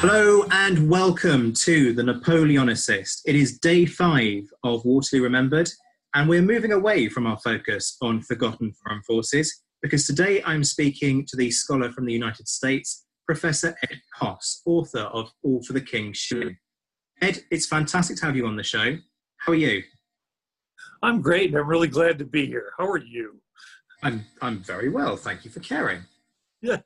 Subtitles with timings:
[0.00, 3.20] Hello and welcome to the Napoleonicist.
[3.26, 5.70] It is day five of Waterloo Remembered,
[6.14, 11.24] and we're moving away from our focus on forgotten foreign forces because today I'm speaking
[11.26, 15.80] to the scholar from the United States, Professor Ed Coss, author of All for the
[15.80, 16.56] King's Shilling.
[17.20, 18.96] Ed, it's fantastic to have you on the show.
[19.38, 19.82] How are you?
[21.02, 22.72] I'm great, and I'm really glad to be here.
[22.78, 23.40] How are you?
[24.02, 26.02] I'm I'm very well, thank you for caring.
[26.62, 26.78] Yeah.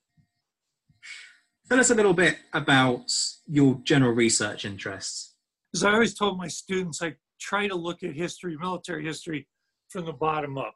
[1.68, 3.10] Tell us a little bit about
[3.46, 5.34] your general research interests.
[5.74, 9.48] As I always told my students, I try to look at history, military history,
[9.88, 10.74] from the bottom up.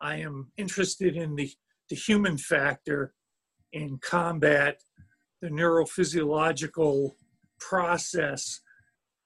[0.00, 1.50] I am interested in the,
[1.88, 3.14] the human factor
[3.72, 4.82] in combat,
[5.40, 7.12] the neurophysiological
[7.58, 8.60] process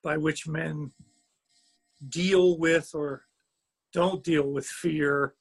[0.06, 0.92] by which men
[2.10, 3.24] deal with or
[3.92, 5.34] don't deal with fear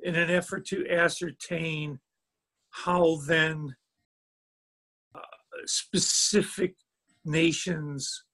[0.00, 2.00] in an effort to ascertain
[2.70, 3.76] how then
[5.14, 5.20] uh,
[5.66, 6.74] specific
[7.26, 8.24] nations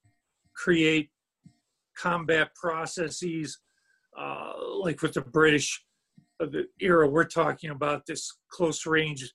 [0.54, 1.10] create
[1.98, 3.58] combat processes
[4.16, 5.84] uh, like with the british
[6.38, 9.28] of the era we're talking about this close range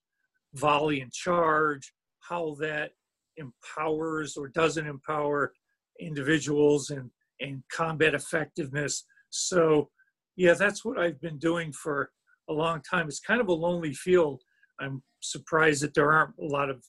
[0.53, 1.91] volley and charge
[2.21, 2.91] how that
[3.35, 5.51] empowers or doesn't empower
[5.99, 7.09] individuals and
[7.41, 9.05] and combat effectiveness.
[9.29, 9.89] So
[10.35, 12.11] yeah that's what i've been doing for
[12.49, 13.07] a long time.
[13.07, 14.41] It's kind of a lonely field.
[14.79, 16.83] I'm surprised that there aren't a lot of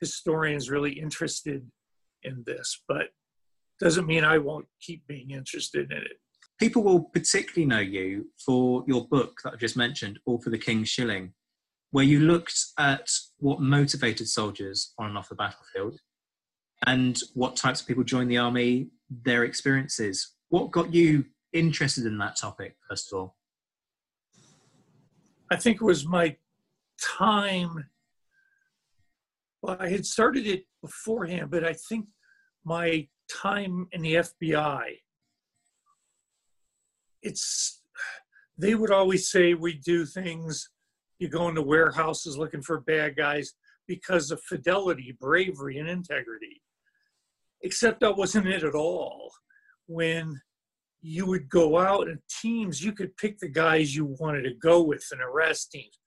[0.00, 1.70] historians really interested
[2.22, 3.08] in this but
[3.78, 6.18] doesn't mean i won't keep being interested in it.
[6.58, 10.58] People will particularly know you for your book that I've just mentioned, All for the
[10.58, 11.34] King's Shilling,
[11.90, 13.06] where you looked at
[13.38, 15.98] what motivated soldiers on and off the battlefield
[16.84, 20.34] and what types of people join the army, their experiences.
[20.48, 23.36] What got you interested in that topic, first of all?
[25.50, 26.36] I think it was my
[27.00, 27.86] time.
[29.62, 32.06] Well, I had started it beforehand, but I think
[32.64, 34.82] my time in the FBI.
[37.22, 37.82] It's
[38.58, 40.70] they would always say we do things.
[41.18, 43.52] You go into warehouses looking for bad guys
[43.86, 46.62] because of fidelity, bravery, and integrity.
[47.62, 49.30] Except that wasn't it at all.
[49.86, 50.40] When
[51.00, 54.82] you would go out in teams, you could pick the guys you wanted to go
[54.82, 55.98] with in arrest teams.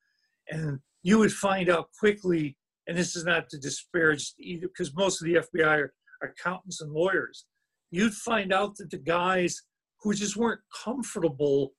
[0.49, 5.21] And you would find out quickly, and this is not to disparage either, because most
[5.21, 7.45] of the FBI are accountants and lawyers.
[7.91, 9.61] You'd find out that the guys
[10.01, 11.73] who just weren't comfortable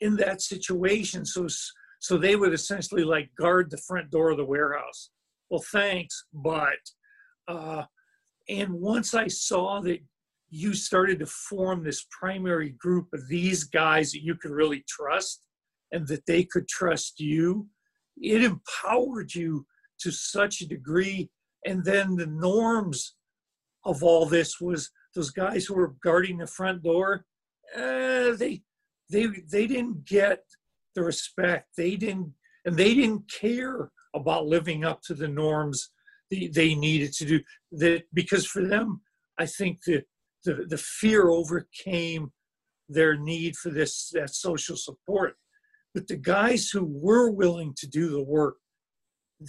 [0.00, 1.46] in that situation, so
[2.00, 5.10] so they would essentially like guard the front door of the warehouse.
[5.48, 6.78] Well, thanks, but
[7.46, 7.84] uh,
[8.60, 10.00] and once I saw that
[10.50, 15.46] you started to form this primary group of these guys that you could really trust
[15.92, 17.66] and that they could trust you,
[18.18, 19.66] it empowered you
[20.00, 21.30] to such a degree.
[21.66, 23.14] And then the norms
[23.84, 27.24] of all this was those guys who were guarding the front door,
[27.74, 28.62] uh, they
[29.10, 30.44] they they didn't get
[30.94, 31.68] the respect.
[31.76, 32.32] They didn't
[32.64, 35.90] and they didn't care about living up to the norms
[36.32, 37.40] the, they needed to do
[37.72, 39.02] that because for them,
[39.38, 40.04] I think that
[40.44, 42.32] the, the fear overcame
[42.88, 45.36] their need for this that social support.
[45.94, 48.56] But the guys who were willing to do the work,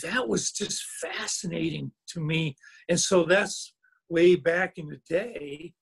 [0.04, 2.58] that was just fascinating to me.
[2.90, 3.74] And so that's
[4.10, 5.74] way back in the day,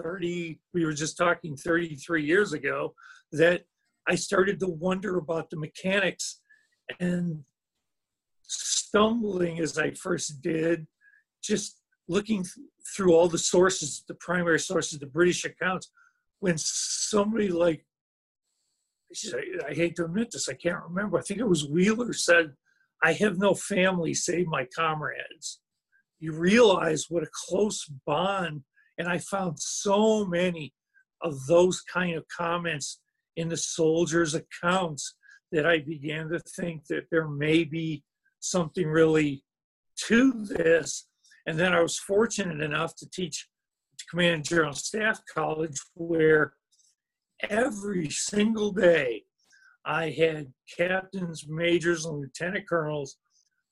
[0.00, 2.94] 30, we were just talking 33 years ago,
[3.32, 3.62] that
[4.08, 6.40] I started to wonder about the mechanics
[7.00, 7.44] and
[8.90, 10.86] stumbling as I first did,
[11.42, 15.90] just looking th- through all the sources, the primary sources, the British accounts,
[16.40, 17.84] when somebody like,
[19.68, 22.52] I hate to admit this, I can't remember, I think it was Wheeler said,
[23.02, 25.60] I have no family save my comrades.
[26.18, 28.62] You realize what a close bond,
[28.98, 30.74] and I found so many
[31.22, 33.00] of those kind of comments
[33.36, 35.14] in the soldiers' accounts
[35.52, 38.02] that I began to think that there may be
[38.40, 39.44] something really
[40.08, 41.06] to this.
[41.46, 43.48] And then I was fortunate enough to teach
[44.10, 46.54] Command and General Staff College, where
[47.48, 49.22] every single day
[49.84, 53.16] I had captains, majors, and lieutenant colonels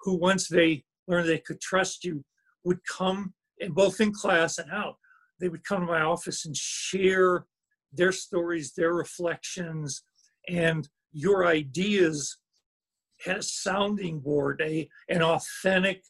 [0.00, 2.24] who, once they learned they could trust you,
[2.64, 4.96] would come, and both in class and out,
[5.40, 7.46] they would come to my office and share
[7.92, 10.02] their stories, their reflections,
[10.48, 12.36] and your ideas
[13.26, 16.02] a sounding board, a an authentic.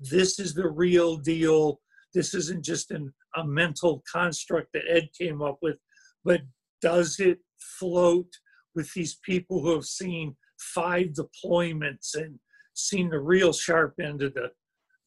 [0.00, 1.80] This is the real deal.
[2.14, 5.76] This isn't just an, a mental construct that Ed came up with,
[6.24, 6.42] but
[6.80, 8.28] does it float
[8.74, 12.38] with these people who have seen five deployments and
[12.74, 14.50] seen the real sharp end of the,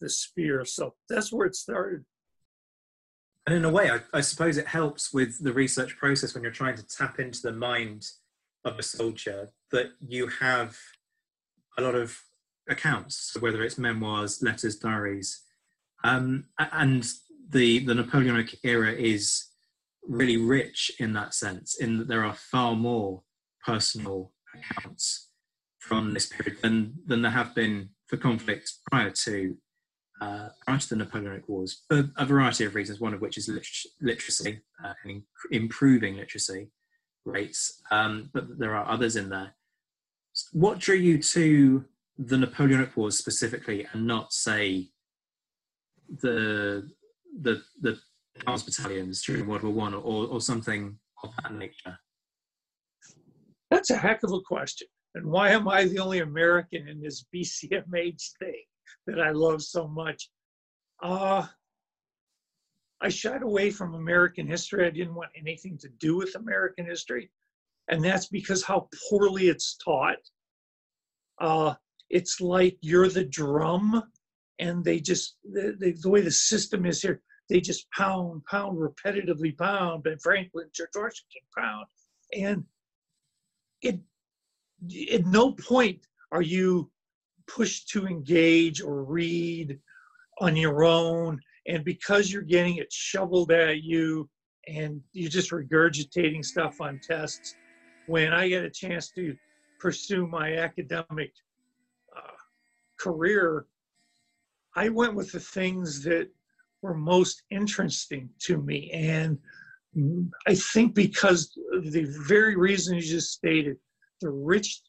[0.02, 0.66] the spear?
[0.66, 2.06] So that's where it started.
[3.46, 6.52] And in a way, I, I suppose it helps with the research process when you're
[6.52, 8.06] trying to tap into the mind
[8.66, 10.78] of a soldier that you have
[11.80, 12.22] a lot of
[12.70, 15.42] accounts, whether it's memoirs, letters, diaries,
[16.04, 17.06] um, and
[17.50, 19.48] the the Napoleonic era is
[20.08, 21.80] really rich in that sense.
[21.80, 23.24] In that there are far more
[23.66, 25.30] personal accounts
[25.80, 29.58] from this period than than there have been for conflicts prior to
[30.22, 33.00] uh, prior to the Napoleonic Wars for a variety of reasons.
[33.00, 33.68] One of which is lit-
[34.02, 36.70] literacy uh, and improving literacy
[37.26, 39.54] rates, um, but there are others in there
[40.52, 41.86] what drew you to
[42.18, 44.90] the Napoleonic Wars specifically, and not say
[46.22, 46.90] the
[47.42, 48.00] the the
[48.46, 51.98] Pals battalions during World War One, or, or something of that nature?
[53.72, 54.88] That's a heck of a question.
[55.16, 58.64] And why am I the only American in this BCMH thing
[59.08, 60.30] that I love so much?
[61.02, 61.46] Uh,
[63.02, 64.86] I shied away from American history.
[64.86, 67.32] I didn't want anything to do with American history
[67.90, 70.18] and that's because how poorly it's taught.
[71.42, 71.74] Uh,
[72.10, 74.04] it's like you're the drum,
[74.60, 78.78] and they just the, the, the, way the system is here, they just pound, pound,
[78.78, 81.86] repetitively pound, and Franklin, George Washington pound,
[82.34, 82.64] and
[83.82, 84.00] it
[85.12, 86.00] at no point
[86.32, 86.90] are you
[87.48, 89.80] pushed to engage or read
[90.40, 94.30] on your own, and because you're getting it shoveled at you,
[94.68, 97.56] and you're just regurgitating stuff on tests
[98.10, 99.38] when I get a chance to
[99.80, 101.32] pursue my academic
[102.18, 102.32] uh,
[103.00, 103.68] career,
[104.76, 106.28] I went with the things that
[106.82, 108.90] were most interesting to me.
[108.92, 109.38] And
[110.48, 111.52] I think because
[111.84, 113.78] the very reason you just stated,
[114.22, 114.82] the rich,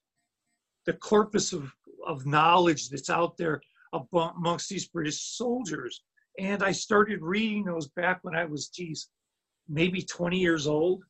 [0.86, 1.70] the corpus of,
[2.06, 3.60] of knowledge that's out there
[3.92, 6.02] amongst these British soldiers.
[6.38, 9.10] And I started reading those back when I was, geez,
[9.68, 11.02] maybe 20 years old.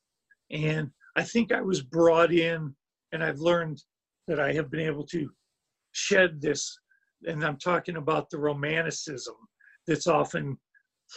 [0.50, 0.90] And
[1.20, 2.74] I think I was brought in,
[3.12, 3.82] and I've learned
[4.26, 5.28] that I have been able to
[5.92, 6.78] shed this,
[7.28, 9.34] and I'm talking about the romanticism
[9.86, 10.56] that's often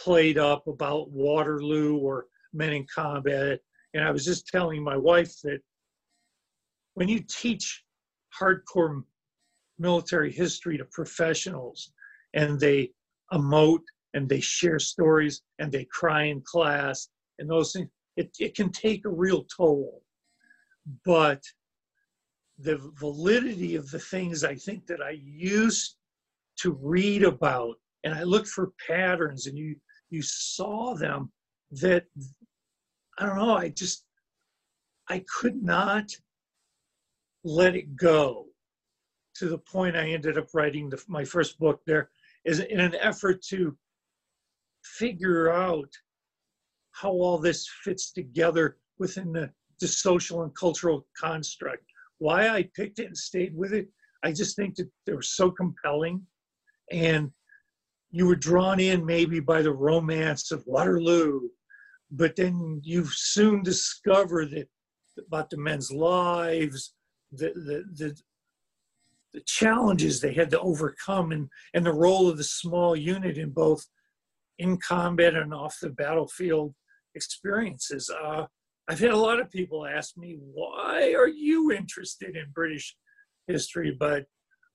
[0.02, 3.60] played up about Waterloo or men in combat.
[3.94, 5.60] And I was just telling my wife that
[6.92, 7.82] when you teach
[8.38, 9.04] hardcore
[9.78, 11.94] military history to professionals
[12.34, 12.90] and they
[13.32, 17.08] emote and they share stories and they cry in class
[17.38, 20.02] and those things, it, it can take a real toll.
[21.04, 21.42] But
[22.58, 25.96] the validity of the things I think that I used
[26.58, 29.76] to read about, and I looked for patterns, and you
[30.10, 31.32] you saw them
[31.72, 32.04] that
[33.18, 34.04] I don't know, I just
[35.08, 36.10] I could not
[37.42, 38.46] let it go
[39.36, 42.10] to the point I ended up writing the, my first book there
[42.44, 43.76] is in an effort to
[44.82, 45.90] figure out
[46.94, 51.84] how all this fits together within the, the social and cultural construct.
[52.18, 53.88] Why I picked it and stayed with it,
[54.22, 56.22] I just think that they were so compelling.
[56.92, 57.30] And
[58.10, 61.48] you were drawn in maybe by the romance of Waterloo,
[62.12, 64.68] but then you soon discover that
[65.26, 66.94] about the men's lives,
[67.32, 68.16] the, the, the,
[69.32, 73.50] the challenges they had to overcome, and, and the role of the small unit in
[73.50, 73.84] both
[74.58, 76.72] in combat and off the battlefield
[77.14, 78.10] experiences.
[78.10, 78.46] Uh,
[78.88, 82.96] I've had a lot of people ask me, why are you interested in British
[83.46, 83.96] history?
[83.98, 84.26] But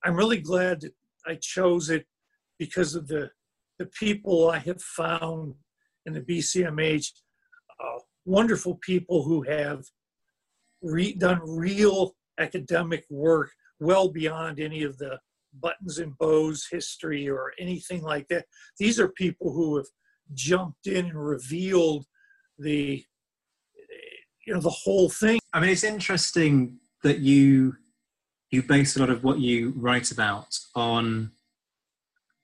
[0.03, 0.93] I'm really glad that
[1.27, 2.05] I chose it
[2.57, 3.29] because of the,
[3.77, 5.53] the people I have found
[6.05, 7.07] in the BCMH,
[7.79, 9.83] uh, wonderful people who have
[10.81, 15.19] re- done real academic work well beyond any of the
[15.61, 18.45] buttons and bows history or anything like that.
[18.77, 19.87] These are people who have
[20.33, 22.05] jumped in and revealed
[22.59, 23.03] the
[24.45, 25.39] you know the whole thing.
[25.53, 27.75] I mean, it's interesting that you
[28.51, 31.31] you base a lot of what you write about on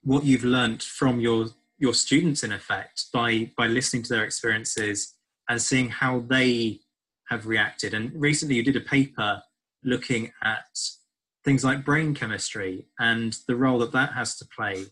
[0.04, 5.16] what you've learnt from your your students in effect by by listening to their experiences
[5.50, 6.80] and seeing how they
[7.30, 9.42] have reacted and recently you did a paper
[9.84, 10.66] looking at
[11.44, 14.86] things like brain chemistry and the role that that has to play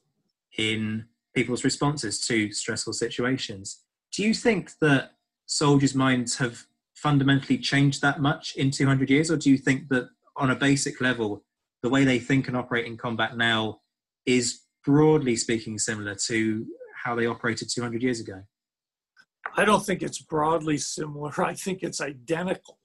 [0.58, 3.82] in people's responses to stressful situations.
[4.14, 5.13] Do you think that
[5.46, 10.08] soldiers' minds have fundamentally changed that much in 200 years, or do you think that
[10.38, 11.44] on a basic level,
[11.82, 13.80] the way they think and operate in combat now
[14.26, 16.66] is broadly speaking similar to
[17.04, 18.42] how they operated 200 years ago?
[19.56, 21.32] I don't think it's broadly similar.
[21.46, 22.78] I think it's identical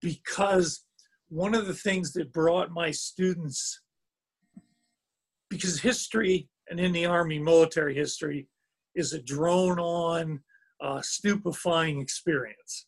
[0.00, 0.84] because
[1.28, 3.80] one of the things that brought my students,
[5.48, 8.48] because history and in the Army military history
[8.94, 10.40] is a drone on,
[10.82, 12.86] uh, stupefying experience.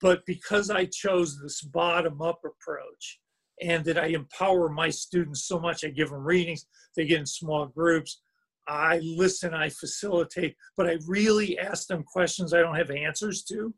[0.00, 3.20] But because I chose this bottom up approach
[3.62, 7.26] and that I empower my students so much, I give them readings, they get in
[7.26, 8.20] small groups,
[8.68, 13.72] I listen, I facilitate, but I really ask them questions I don't have answers to.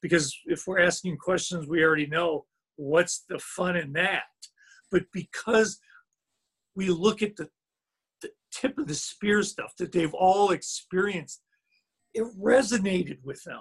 [0.00, 2.46] Because if we're asking questions we already know,
[2.76, 4.22] what's the fun in that?
[4.90, 5.78] But because
[6.74, 7.50] we look at the,
[8.22, 11.42] the tip of the spear stuff that they've all experienced,
[12.14, 13.60] it resonated with them.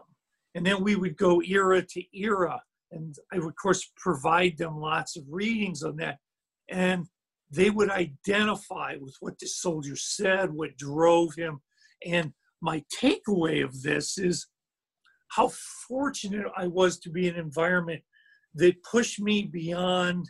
[0.55, 2.61] And then we would go era to era.
[2.91, 6.17] And I would, of course, provide them lots of readings on that.
[6.69, 7.07] And
[7.51, 11.61] they would identify with what the soldier said, what drove him.
[12.05, 14.47] And my takeaway of this is
[15.29, 15.51] how
[15.87, 18.01] fortunate I was to be in an environment
[18.55, 20.29] that pushed me beyond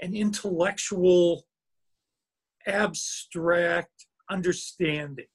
[0.00, 1.44] an intellectual,
[2.66, 5.26] abstract understanding.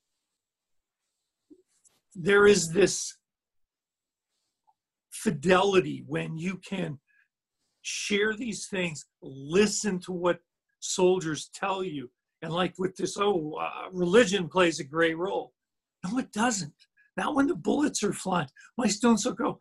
[2.15, 3.15] There is this
[5.11, 6.99] fidelity when you can
[7.81, 10.39] share these things, listen to what
[10.79, 12.09] soldiers tell you.
[12.41, 15.53] And like with this, oh, uh, religion plays a great role.
[16.03, 16.73] No, it doesn't.
[17.17, 18.47] Not when the bullets are flying.
[18.77, 19.59] My students will go,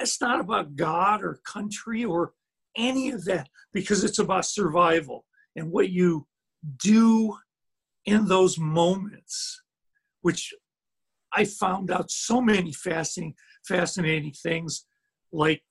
[0.00, 2.32] it's not about God or country or
[2.76, 5.24] any of that because it's about survival
[5.54, 6.26] and what you
[6.82, 7.36] do
[8.04, 9.62] in those moments,
[10.22, 10.52] which
[11.36, 13.34] I found out so many fascinating,
[13.68, 14.86] fascinating things
[15.32, 15.62] like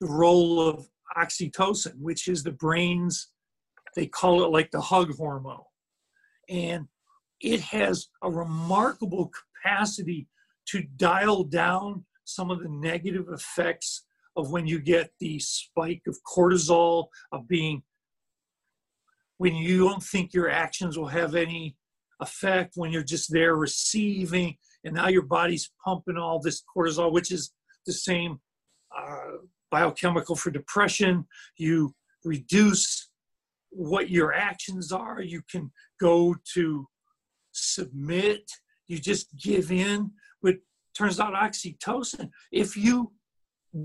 [0.00, 3.30] the role of oxytocin, which is the brain's,
[3.96, 5.64] they call it like the hug hormone.
[6.48, 6.86] And
[7.40, 9.30] it has a remarkable
[9.64, 10.28] capacity
[10.66, 14.04] to dial down some of the negative effects
[14.36, 17.82] of when you get the spike of cortisol, of being,
[19.38, 21.76] when you don't think your actions will have any
[22.20, 27.30] effect, when you're just there receiving, and now your body's pumping all this cortisol, which
[27.30, 27.52] is
[27.86, 28.40] the same
[28.96, 29.38] uh,
[29.70, 31.26] biochemical for depression.
[31.56, 33.10] You reduce
[33.70, 35.22] what your actions are.
[35.22, 36.86] You can go to
[37.52, 38.50] submit.
[38.86, 40.10] You just give in.
[40.42, 40.56] But
[40.96, 43.12] turns out oxytocin, if you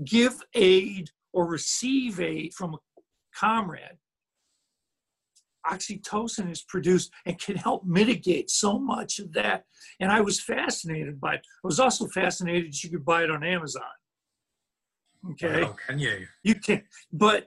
[0.04, 2.78] give aid or receive aid from a
[3.34, 3.98] comrade,
[5.70, 9.64] oxytocin is produced and can help mitigate so much of that.
[10.00, 11.40] And I was fascinated by it.
[11.64, 13.82] I was also fascinated that you could buy it on Amazon.
[15.32, 15.64] Okay.
[15.64, 16.26] Oh, can you?
[16.42, 16.82] You can.
[17.12, 17.46] But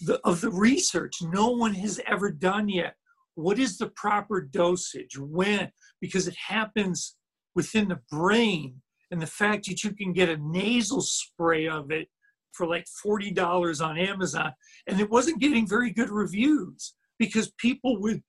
[0.00, 2.94] the, of the research, no one has ever done yet.
[3.34, 5.18] What is the proper dosage?
[5.18, 5.70] When?
[6.00, 7.16] Because it happens
[7.54, 8.80] within the brain
[9.10, 12.08] and the fact that you can get a nasal spray of it
[12.52, 14.52] for like $40 on Amazon,
[14.86, 18.22] and it wasn't getting very good reviews because people would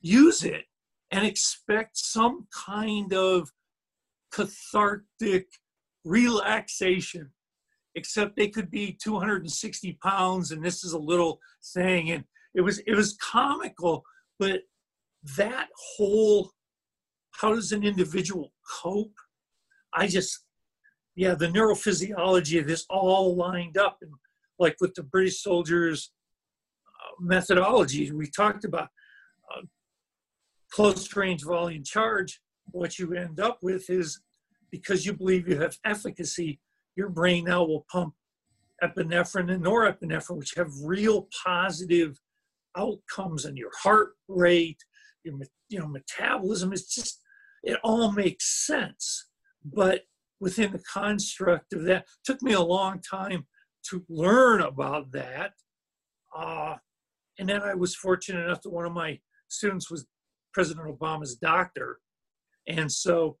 [0.00, 0.64] use it
[1.10, 3.50] and expect some kind of
[4.32, 5.46] cathartic
[6.04, 7.30] relaxation,
[7.94, 11.40] except they could be 260 pounds and this is a little
[11.74, 12.10] thing.
[12.10, 12.24] And
[12.54, 14.02] it was it was comical,
[14.38, 14.62] but
[15.36, 16.52] that whole
[17.40, 18.52] how does an individual
[18.82, 19.14] cope?
[19.92, 20.44] I just,
[21.14, 23.98] yeah, the neurophysiology of this all lined up.
[24.02, 24.12] And
[24.58, 26.12] like with the British soldiers'
[27.20, 28.88] methodology, we talked about
[29.54, 29.62] uh,
[30.72, 32.40] close range volume charge.
[32.70, 34.20] What you end up with is
[34.70, 36.60] because you believe you have efficacy,
[36.96, 38.14] your brain now will pump
[38.82, 42.20] epinephrine and norepinephrine, which have real positive
[42.76, 44.84] outcomes in your heart rate,
[45.24, 45.34] your
[45.68, 46.72] you know metabolism.
[46.72, 47.20] It's just
[47.62, 49.28] it all makes sense.
[49.64, 50.02] But
[50.40, 53.46] within the construct of that, it took me a long time
[53.90, 55.52] to learn about that.
[56.36, 56.76] Uh,
[57.38, 60.06] and then I was fortunate enough that one of my students was
[60.52, 61.98] President Obama's doctor.
[62.66, 63.36] And so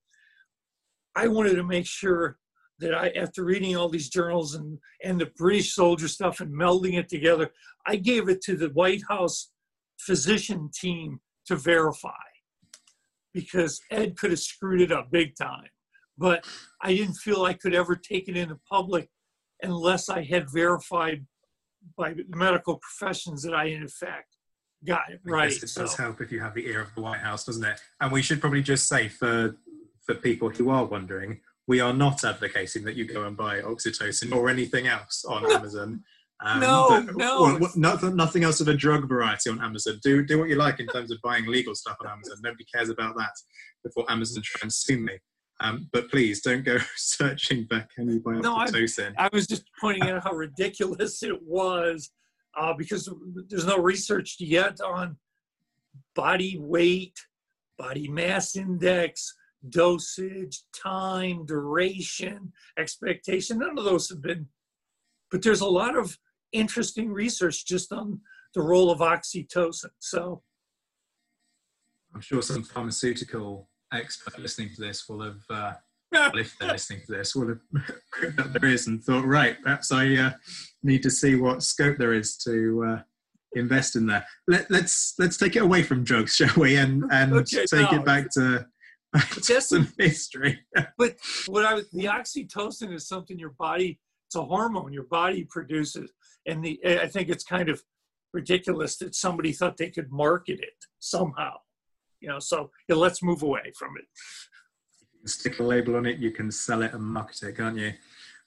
[1.14, 2.38] I wanted to make sure
[2.78, 6.98] that I, after reading all these journals and, and the British soldier stuff and melding
[6.98, 7.50] it together,
[7.86, 9.50] I gave it to the White House
[9.98, 12.10] physician team to verify
[13.32, 15.68] because Ed could have screwed it up big time.
[16.18, 16.46] But
[16.82, 19.08] I didn't feel I could ever take it into public
[19.62, 21.26] unless I had verified
[21.96, 24.36] by the medical professions that I, in fact,
[24.84, 25.52] got it right.
[25.52, 27.80] it does help if you have the ear of the White House, doesn't it?
[28.00, 29.56] And we should probably just say for
[30.04, 34.32] for people who are wondering, we are not advocating that you go and buy oxytocin
[34.32, 36.04] or anything else on Amazon.
[36.44, 37.58] Um, no, no.
[37.60, 39.98] Or, nothing, nothing else of a drug variety on Amazon.
[40.02, 42.36] Do do what you like in terms of buying legal stuff on Amazon.
[42.42, 43.32] Nobody cares about that
[43.82, 45.18] before Amazon try and sue me.
[45.60, 48.42] Um, but please don't go searching for buy oxytocin.
[48.42, 52.10] No, I, I was just pointing out how ridiculous it was
[52.56, 53.08] uh, because
[53.48, 55.16] there's no research yet on
[56.14, 57.18] body weight,
[57.78, 59.34] body mass index,
[59.68, 63.58] dosage, time, duration, expectation.
[63.58, 64.46] None of those have been,
[65.30, 66.18] but there's a lot of
[66.52, 68.20] interesting research just on
[68.54, 69.90] the role of oxytocin.
[69.98, 70.42] So
[72.14, 75.72] I'm sure some pharmaceutical expert listening to this will have, uh,
[76.12, 77.60] well, if they're listening to this, will have
[78.10, 80.30] gripped up their ears and thought, right, perhaps I uh,
[80.82, 83.02] need to see what scope there is to uh,
[83.54, 84.26] invest in there.
[84.46, 87.98] Let, let's, let's take it away from drugs, shall we, and and okay, take no.
[87.98, 88.66] it back to.
[89.42, 90.58] Just some history.
[90.98, 95.44] but what I was, the oxytocin is something your body it's a hormone your body
[95.44, 96.10] produces
[96.46, 97.82] and the i think it's kind of
[98.32, 101.54] ridiculous that somebody thought they could market it somehow
[102.26, 104.04] you know so yeah, let's move away from it.
[105.28, 107.92] Stick a label on it you can sell it and market it can't you?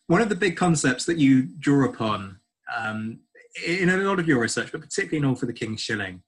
[0.08, 2.40] One of the big concepts that you draw upon
[2.78, 3.20] um,
[3.66, 6.22] in a lot of your research but particularly in all for the king's shilling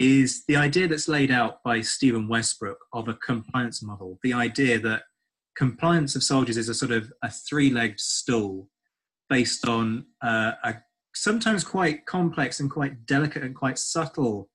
[0.00, 4.18] is the idea that's laid out by stephen westbrook of a compliance model.
[4.22, 5.02] The idea that
[5.56, 8.68] compliance of soldiers is a sort of a three-legged stool
[9.28, 10.74] based on uh, a
[11.14, 14.48] sometimes quite complex and quite delicate and quite subtle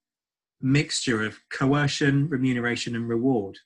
[0.62, 3.58] mixture of coercion, remuneration, and reward.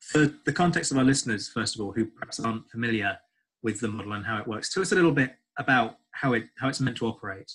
[0.00, 3.18] For the context of our listeners, first of all, who perhaps aren't familiar
[3.62, 6.44] with the model and how it works, tell us a little bit about how it
[6.58, 7.50] how it's meant to operate.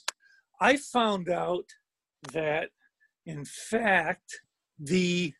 [0.59, 1.65] I found out
[2.33, 2.69] that,
[3.25, 4.41] in fact,
[4.79, 5.33] the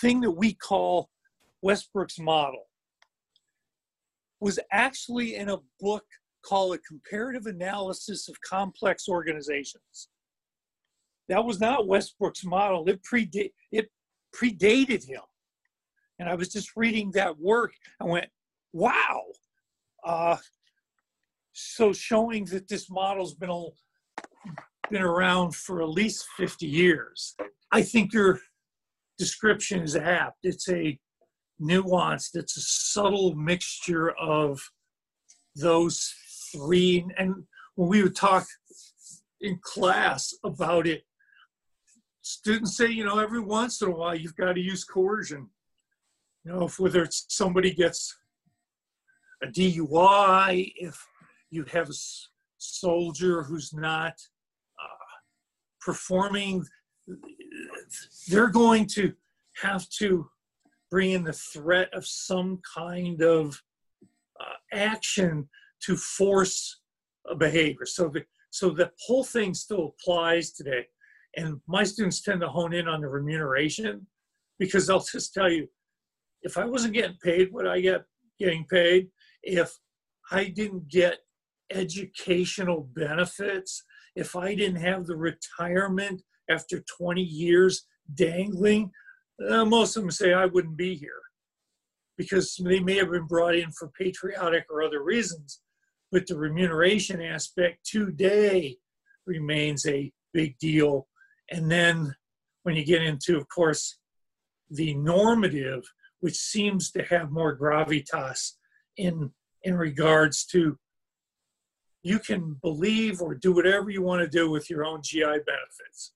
[0.00, 1.10] thing that we call
[1.62, 2.64] Westbrook's model
[4.40, 6.04] was actually in a book
[6.44, 10.08] called A Comparative Analysis of Complex Organizations.
[11.32, 12.86] That was not Westbrook's model.
[12.90, 13.90] It, predate, it
[14.36, 15.22] predated him.
[16.18, 17.72] And I was just reading that work.
[17.98, 18.26] I went,
[18.74, 19.22] wow.
[20.04, 20.36] Uh,
[21.54, 23.70] so showing that this model's been,
[24.90, 27.34] been around for at least 50 years.
[27.72, 28.38] I think your
[29.16, 30.36] description is apt.
[30.42, 30.98] It's a
[31.58, 32.34] nuanced.
[32.34, 34.60] It's a subtle mixture of
[35.56, 36.12] those
[36.54, 37.06] three.
[37.16, 37.44] And
[37.76, 38.44] when we would talk
[39.40, 41.04] in class about it,
[42.22, 45.48] students say, you know, every once in a while you've got to use coercion.
[46.44, 48.16] You know, if whether it's somebody gets
[49.42, 51.06] a DUI, if
[51.50, 51.94] you have a
[52.58, 55.14] soldier who's not uh,
[55.80, 56.64] performing,
[58.28, 59.12] they're going to
[59.60, 60.28] have to
[60.90, 63.60] bring in the threat of some kind of
[64.40, 65.48] uh, action
[65.80, 66.80] to force
[67.28, 67.86] a behavior.
[67.86, 70.86] So the so the whole thing still applies today.
[71.36, 74.06] And my students tend to hone in on the remuneration
[74.58, 75.66] because they'll just tell you,
[76.42, 78.04] if I wasn't getting paid what I get
[78.38, 79.08] getting paid,
[79.42, 79.72] if
[80.30, 81.18] I didn't get
[81.70, 83.84] educational benefits,
[84.16, 88.90] if I didn't have the retirement after 20 years dangling,
[89.48, 91.20] uh, most of them say I wouldn't be here
[92.16, 95.60] because they may have been brought in for patriotic or other reasons,
[96.10, 98.76] but the remuneration aspect today
[99.26, 101.06] remains a big deal.
[101.52, 102.16] And then
[102.62, 103.98] when you get into, of course,
[104.70, 105.84] the normative,
[106.20, 108.52] which seems to have more gravitas
[108.96, 109.30] in
[109.64, 110.76] in regards to
[112.02, 116.14] you can believe or do whatever you want to do with your own GI benefits.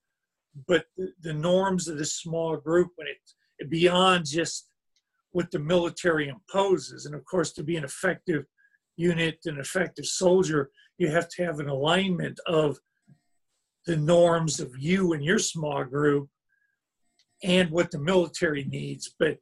[0.66, 4.68] But the, the norms of this small group, when it beyond just
[5.30, 8.46] what the military imposes, and of course, to be an effective
[8.96, 12.78] unit, an effective soldier, you have to have an alignment of
[13.86, 16.28] the norms of you and your small group
[17.42, 19.14] and what the military needs.
[19.18, 19.38] But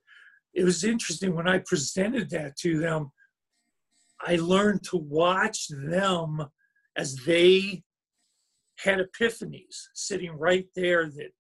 [0.53, 3.11] it was interesting when I presented that to them,
[4.21, 6.47] I learned to watch them
[6.97, 7.83] as they
[8.79, 11.31] had epiphanies sitting right there that,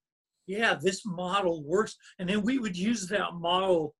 [0.46, 1.96] yeah, this model works.
[2.18, 3.94] And then we would use that model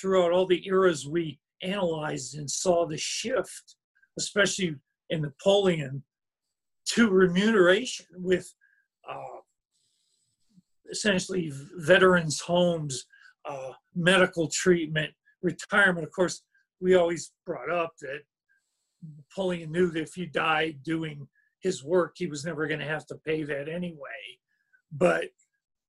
[0.00, 3.76] throughout all the eras we analyzed and saw the shift,
[4.18, 4.76] especially
[5.10, 6.02] in Napoleon,
[6.94, 8.52] to remuneration with
[9.08, 9.40] uh,
[10.90, 13.06] essentially veterans' homes,
[13.48, 16.06] uh, medical treatment, retirement.
[16.06, 16.42] Of course,
[16.80, 18.20] we always brought up that
[19.16, 21.28] Napoleon knew that if he died doing
[21.60, 24.38] his work, he was never going to have to pay that anyway.
[24.92, 25.26] But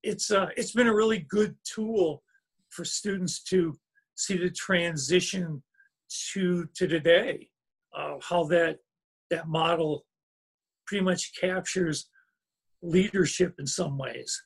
[0.04, 2.24] it's uh, it's been a really good tool
[2.70, 3.76] for students to
[4.16, 5.64] see the transition
[6.34, 7.50] to to today,
[7.96, 8.78] uh, how that
[9.30, 10.06] that model
[10.92, 12.10] pretty much captures
[12.82, 14.44] leadership in some ways.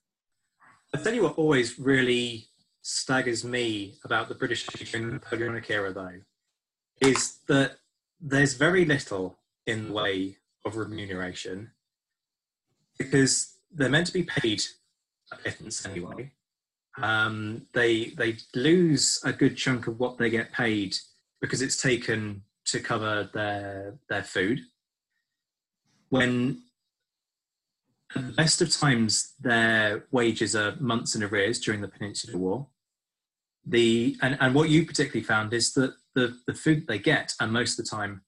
[0.93, 2.45] I tell you what always really
[2.83, 6.21] staggers me about the British during Napoleonic era, though,
[7.01, 7.77] is that
[8.21, 11.71] there's very little in the way of remuneration
[12.99, 14.61] because they're meant to be paid
[15.31, 16.31] a pittance anyway.
[17.01, 20.95] Um, they they lose a good chunk of what they get paid
[21.41, 24.59] because it's taken to cover their their food.
[26.15, 26.61] When
[28.15, 32.67] at the best of times, their wages are months in arrears during the Peninsular War.
[33.65, 37.51] The and, and what you particularly found is that the, the food they get, and
[37.51, 38.21] most of the time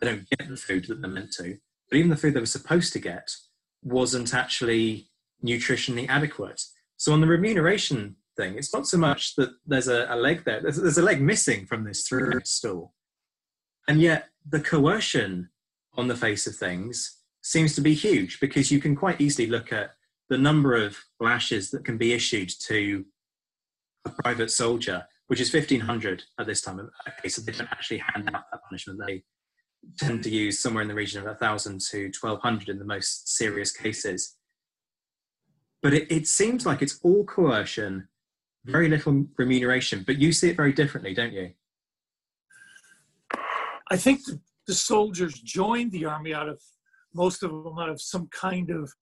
[0.00, 2.46] they don't get the food that they're meant to, but even the food they were
[2.46, 3.30] supposed to get
[3.82, 5.08] wasn't actually
[5.44, 6.62] nutritionally adequate.
[6.96, 10.60] So on the remuneration thing, it's not so much that there's a, a leg there,
[10.60, 12.04] there's, there's, a leg missing from this
[12.44, 12.94] stool.
[13.88, 15.48] And yet the coercion
[15.96, 19.72] on the face of things seems to be huge because you can quite easily look
[19.72, 19.90] at
[20.28, 23.04] the number of lashes that can be issued to
[24.06, 26.78] a private soldier, which is 1500 at this time.
[27.18, 29.00] Okay, so they don't actually hand out that punishment.
[29.04, 29.24] They
[29.98, 33.72] tend to use somewhere in the region of 1000 to 1200 in the most serious
[33.72, 34.36] cases.
[35.82, 38.08] But it, it seems like it's all coercion,
[38.64, 41.52] very little remuneration, but you see it very differently, don't you?
[43.90, 44.20] I think
[44.66, 46.60] the soldiers joined the army out of
[47.14, 48.92] most of them out of some kind of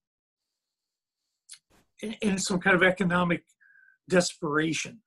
[2.20, 3.42] in some kind of economic
[4.08, 5.00] desperation.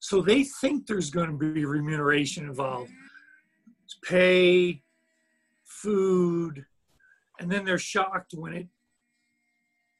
[0.00, 2.90] So they think there's going to be remuneration involved.
[3.84, 4.82] It's pay,
[5.64, 6.66] food,
[7.40, 8.68] and then they're shocked when it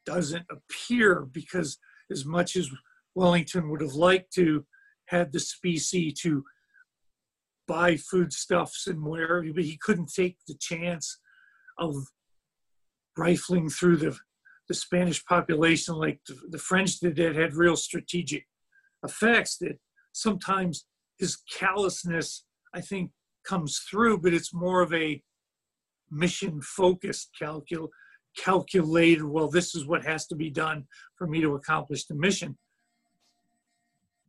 [0.05, 1.79] doesn't appear because
[2.11, 2.71] as much as
[3.15, 4.65] Wellington would have liked to
[5.07, 6.45] had the specie to
[7.67, 11.19] buy foodstuffs and where but he couldn't take the chance
[11.79, 11.95] of
[13.17, 14.17] rifling through the,
[14.69, 18.47] the Spanish population like the, the French did that had real strategic
[19.05, 19.79] effects that
[20.13, 20.87] sometimes
[21.19, 23.11] his callousness, I think,
[23.45, 25.23] comes through, but it's more of a
[26.11, 27.89] mission focused calcul
[28.37, 30.85] calculated, well, this is what has to be done
[31.17, 32.57] for me to accomplish the mission.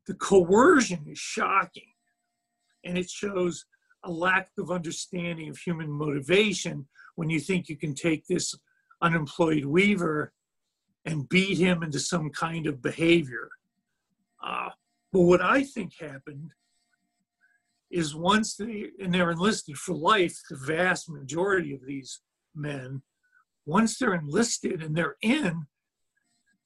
[0.08, 1.92] The coercion is shocking,
[2.86, 3.66] and it shows
[4.04, 8.54] a lack of understanding of human motivation when you think you can take this
[9.02, 10.32] unemployed weaver
[11.04, 13.50] and beat him into some kind of behavior.
[14.42, 14.70] Uh,
[15.12, 16.52] but what I think happened
[17.90, 22.22] is once they, and they're enlisted for life, the vast majority of these
[22.54, 23.02] men,
[23.66, 25.66] once they're enlisted and they're in,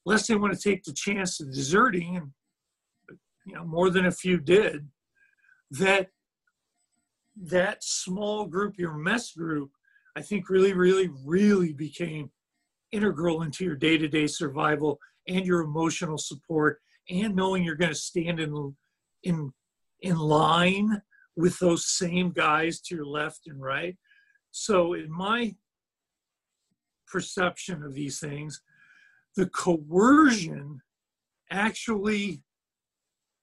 [0.06, 2.32] unless they want to take the chance of deserting, and
[3.46, 4.90] you know, more than a few did,
[5.70, 6.10] that
[7.38, 9.72] that small group, your mess group,
[10.16, 12.32] I think really, really, really became
[12.92, 17.92] integral into your day to day survival and your emotional support and knowing you're going
[17.92, 18.76] to stand in,
[19.24, 19.52] in,
[20.02, 21.02] in line
[21.36, 23.98] with those same guys to your left and right.
[24.52, 25.56] So, in my
[27.08, 28.62] perception of these things,
[29.36, 30.82] the coercion
[31.50, 32.44] actually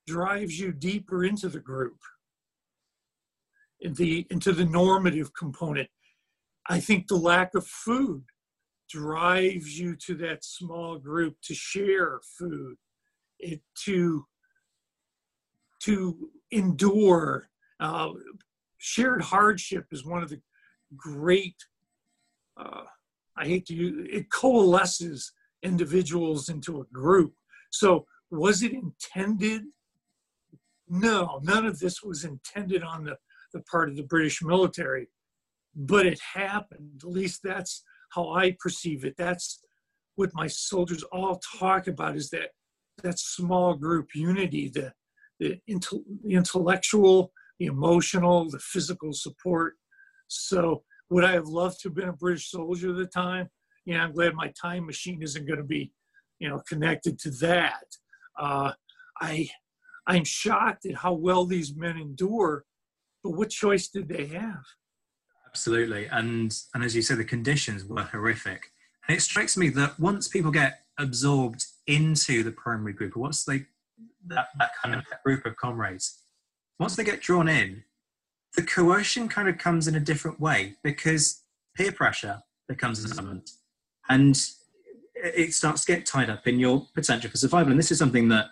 [0.07, 1.97] drives you deeper into the group,
[3.79, 5.89] in the, into the normative component.
[6.69, 8.23] I think the lack of food
[8.89, 12.77] drives you to that small group to share food,
[13.39, 14.25] it to
[15.81, 17.49] to endure.
[17.79, 18.09] Uh,
[18.77, 20.41] shared hardship is one of the
[20.95, 21.55] great.
[22.57, 22.83] Uh,
[23.35, 25.31] I hate to use it coalesces
[25.63, 27.33] individuals into a group.
[27.71, 29.63] So was it intended?
[30.87, 33.17] No, none of this was intended on the,
[33.53, 35.07] the part of the British military,
[35.79, 37.01] but it happened.
[37.01, 39.15] At least that's how I perceive it.
[39.17, 39.61] That's
[40.15, 42.49] what my soldiers all talk about is that
[43.01, 44.91] that small group unity, the,
[45.39, 49.75] the, intel, the intellectual, the emotional, the physical support.
[50.27, 53.47] So would I have loved to have been a British soldier at the time?
[53.85, 55.93] Yeah, I'm glad my time machine isn't going to be,
[56.39, 57.85] you know, connected to that.
[58.37, 58.73] Uh,
[59.21, 59.47] I,
[60.05, 62.65] I'm shocked at how well these men endure,
[63.23, 64.65] but what choice did they have?
[65.49, 68.71] Absolutely, and and as you say, the conditions were horrific.
[69.07, 73.65] And it strikes me that once people get absorbed into the primary group, once they
[74.27, 76.19] that, that kind of group of comrades,
[76.79, 77.83] once they get drawn in,
[78.55, 81.41] the coercion kind of comes in a different way because
[81.75, 83.49] peer pressure becomes an element,
[84.07, 84.39] and
[85.15, 87.71] it starts to get tied up in your potential for survival.
[87.71, 88.45] And this is something that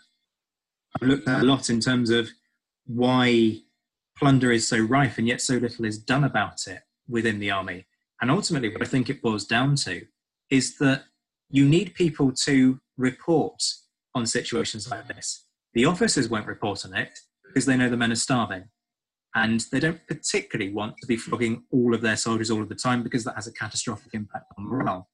[1.00, 2.28] I've looked at a lot in terms of
[2.88, 3.60] why
[4.18, 7.86] plunder is so rife and yet so little is done about it within the army.
[8.22, 10.06] And ultimately, what I think it boils down to
[10.50, 11.04] is that
[11.50, 13.62] you need people to report
[14.16, 15.16] on situations like mm.
[15.16, 15.46] this.
[15.74, 18.66] The officers won't report on it because they know the men are starving.
[19.36, 22.76] And they don't particularly want to be flogging all of their soldiers all of the
[22.76, 25.10] time because that has a catastrophic impact on morale.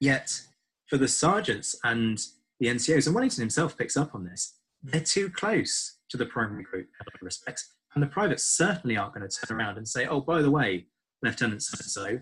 [0.00, 0.40] Yet,
[0.86, 2.18] for the sergeants and
[2.58, 6.64] the NCOs, and Wellington himself picks up on this, they're too close to the primary
[6.64, 7.72] group in a lot of respects.
[7.94, 10.86] And the privates certainly aren't going to turn around and say, oh, by the way,
[11.22, 12.20] Lieutenant so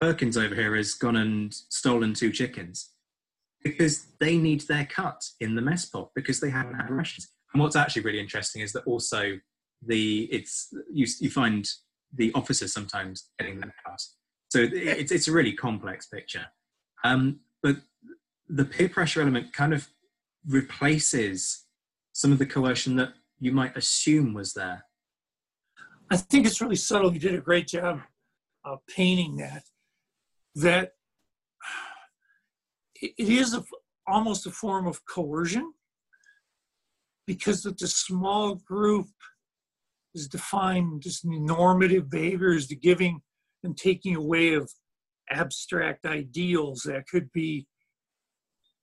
[0.00, 2.90] Perkins over here has gone and stolen two chickens
[3.62, 7.28] because they need their cut in the mess pot because they haven't had rations.
[7.52, 9.38] And what's actually really interesting is that also
[9.82, 11.66] the it's you, you find
[12.14, 14.00] the officers sometimes getting their cut.
[14.50, 16.46] So it's, it's a really complex picture.
[17.04, 17.76] Um, but
[18.48, 19.88] the peer pressure element kind of
[20.46, 21.64] replaces
[22.12, 24.84] some of the coercion that you might assume was there.
[26.10, 27.12] I think it's really subtle.
[27.12, 28.00] You did a great job
[28.66, 29.62] of painting that.
[30.54, 30.92] That
[33.00, 33.62] it is a,
[34.06, 35.72] almost a form of coercion
[37.26, 39.06] because that the small group
[40.14, 43.20] is defined as normative behaviors, the giving
[43.62, 44.70] and taking away of
[45.30, 47.66] abstract ideals that could be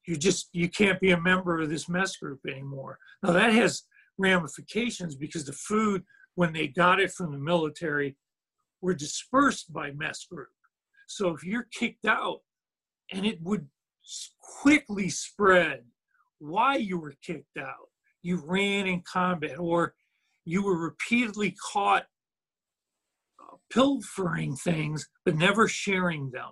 [0.06, 3.84] you just you can't be a member of this mess group anymore now that has
[4.18, 6.04] ramifications because the food
[6.36, 8.18] when they got it from the military
[8.84, 10.50] were dispersed by mess group
[11.08, 12.42] so if you're kicked out
[13.12, 13.68] and it would
[14.62, 15.84] quickly spread
[16.40, 17.90] why you were kicked out
[18.22, 19.94] you ran in combat or
[20.46, 22.06] you were repeatedly caught
[23.40, 26.52] uh, pilfering things, but never sharing them.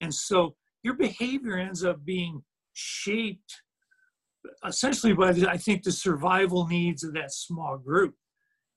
[0.00, 3.62] And so your behavior ends up being shaped
[4.66, 8.14] essentially by, the, I think, the survival needs of that small group.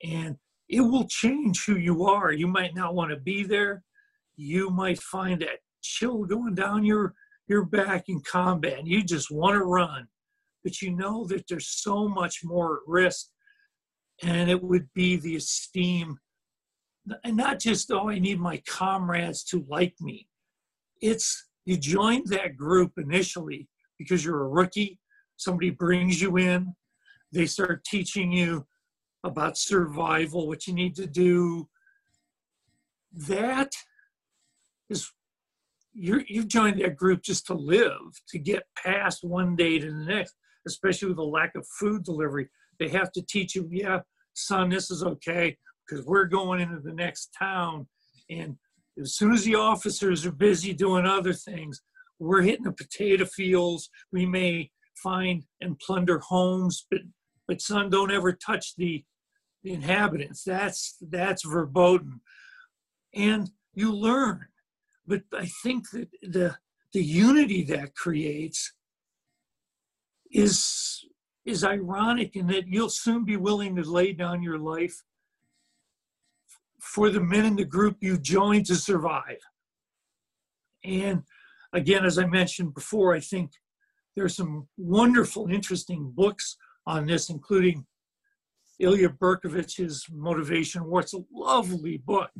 [0.03, 0.36] And
[0.69, 2.32] it will change who you are.
[2.32, 3.84] You might not want to be there.
[4.36, 7.13] You might find that chill going down your,
[7.47, 8.86] your back in combat.
[8.86, 10.08] You just want to run.
[10.63, 13.28] But you know that there's so much more at risk.
[14.21, 16.17] And it would be the esteem
[17.23, 20.28] and not just oh i need my comrades to like me
[21.02, 24.99] it's you joined that group initially because you're a rookie
[25.38, 26.73] somebody brings you in
[27.32, 28.65] they start teaching you
[29.24, 31.68] about survival what you need to do
[33.14, 33.72] that
[34.90, 35.10] is
[35.94, 37.92] you're, you've joined that group just to live
[38.28, 40.36] to get past one day to the next
[40.68, 44.00] especially with the lack of food delivery they have to teach you yeah
[44.34, 45.56] son this is okay
[45.88, 47.88] because we're going into the next town.
[48.30, 48.58] And
[49.00, 51.82] as soon as the officers are busy doing other things,
[52.20, 53.90] we're hitting the potato fields.
[54.12, 57.02] We may find and plunder homes, but
[57.46, 59.04] but son, don't ever touch the,
[59.63, 60.43] the inhabitants.
[60.43, 62.21] That's that's verboten.
[63.13, 64.47] And you learn.
[65.06, 66.58] But I think that the
[66.93, 68.73] the unity that creates
[70.32, 71.06] is
[71.45, 75.04] is ironic in that you'll soon be willing to lay down your life
[76.80, 79.39] for the men in the group you join to survive.
[80.84, 81.23] And
[81.71, 83.52] again, as I mentioned before, I think
[84.15, 87.86] there's some wonderful, interesting books on this, including
[88.80, 91.02] Ilya Berkovich's Motivation War.
[91.02, 92.32] It's a lovely book.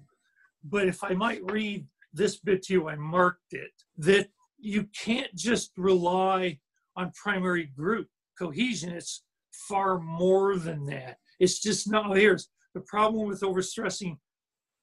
[0.63, 5.34] But if I might read this bit to you, I marked it, that you can't
[5.36, 6.60] just rely
[6.96, 8.91] on primary group cohesion.
[8.91, 11.17] It's far more than that.
[11.39, 14.17] It's just not, here's the problem with overstressing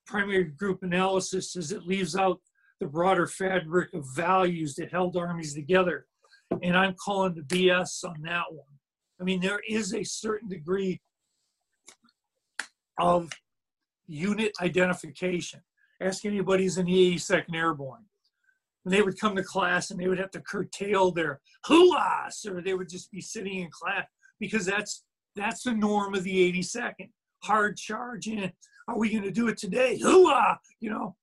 [0.06, 2.40] primary group analysis is it leaves out
[2.80, 6.06] the broader fabric of values that held armies together.
[6.62, 8.66] And I'm calling the BS on that one.
[9.20, 11.00] I mean, there is a certain degree
[13.00, 13.30] of
[14.06, 15.60] unit identification.
[16.00, 18.04] Ask anybody who's in the 82nd Airborne.
[18.82, 22.62] When they would come to class and they would have to curtail their hooahs, or
[22.62, 24.06] they would just be sitting in class
[24.38, 25.04] because that's
[25.36, 27.10] that's the norm of the 82nd.
[27.42, 28.50] Hard charge in.
[28.88, 29.98] Are we going to do it today?
[30.02, 30.56] Hooah!
[30.80, 31.16] You know,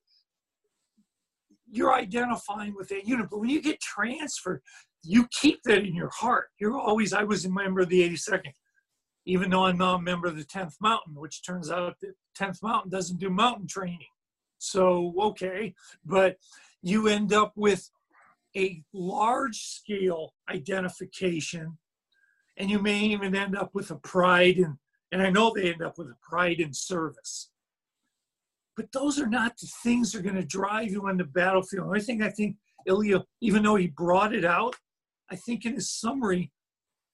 [1.70, 3.28] you're identifying with that unit.
[3.30, 4.62] But when you get transferred,
[5.04, 6.48] you keep that in your heart.
[6.60, 8.54] You're always, I was a member of the 82nd,
[9.28, 12.64] even though I'm now a member of the 10th Mountain, which turns out that 10th
[12.64, 14.08] Mountain doesn't do mountain training.
[14.58, 16.38] So, okay, but
[16.82, 17.92] you end up with
[18.56, 21.78] a large scale identification,
[22.56, 24.78] and you may even end up with a pride, and,
[25.12, 27.50] and I know they end up with a pride in service.
[28.78, 31.94] But those are not the things that are going to drive you on the battlefield.
[31.94, 34.78] I think I think Ilya, even though he brought it out,
[35.30, 36.54] I think in his summary,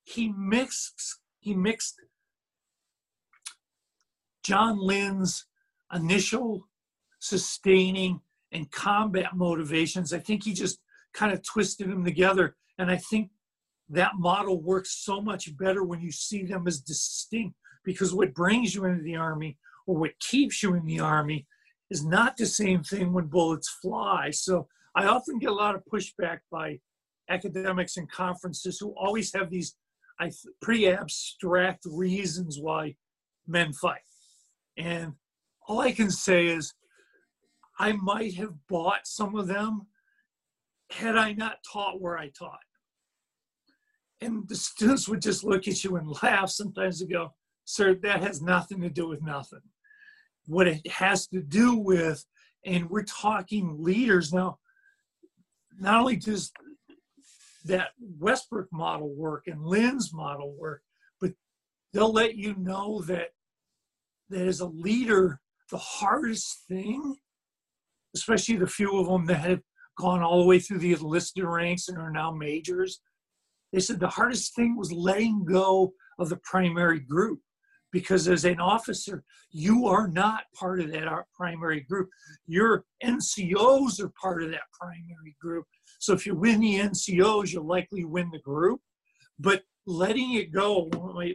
[0.03, 1.99] he mixed he mixed
[4.43, 5.45] John Lynn's
[5.93, 6.67] initial
[7.19, 10.13] sustaining and combat motivations.
[10.13, 10.79] I think he just
[11.13, 12.55] kind of twisted them together.
[12.77, 13.29] And I think
[13.89, 18.73] that model works so much better when you see them as distinct because what brings
[18.73, 21.45] you into the army or what keeps you in the army
[21.89, 24.29] is not the same thing when bullets fly.
[24.31, 26.79] So I often get a lot of pushback by
[27.29, 29.75] academics and conferences who always have these
[30.19, 32.95] I, pretty abstract reasons why
[33.47, 34.01] men fight.
[34.77, 35.13] And
[35.67, 36.73] all I can say is
[37.79, 39.87] I might have bought some of them
[40.91, 42.59] had I not taught where I taught.
[44.21, 47.33] And the students would just look at you and laugh sometimes and go,
[47.65, 49.61] Sir, that has nothing to do with nothing
[50.47, 52.25] what it has to do with,
[52.65, 54.57] and we're talking leaders now.
[55.79, 56.51] Not only does
[57.65, 60.81] that Westbrook model work and Lynn's model work,
[61.21, 61.31] but
[61.93, 63.29] they'll let you know that
[64.29, 67.15] that as a leader, the hardest thing,
[68.15, 69.61] especially the few of them that have
[69.97, 73.01] gone all the way through the enlisted ranks and are now majors,
[73.71, 77.39] they said the hardest thing was letting go of the primary group
[77.91, 82.09] because as an officer, you are not part of that primary group.
[82.47, 85.65] Your NCOs are part of that primary group.
[86.03, 88.81] So if you win the NCOs, you'll likely win the group.
[89.39, 91.33] But letting it go, my,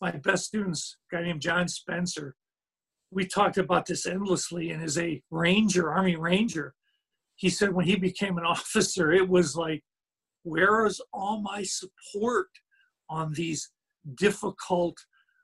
[0.00, 2.36] my best students, guy named John Spencer,
[3.10, 4.70] we talked about this endlessly.
[4.70, 6.74] And as a ranger, Army Ranger,
[7.34, 9.82] he said when he became an officer, it was like,
[10.44, 12.46] where is all my support
[13.10, 13.68] on these
[14.14, 14.96] difficult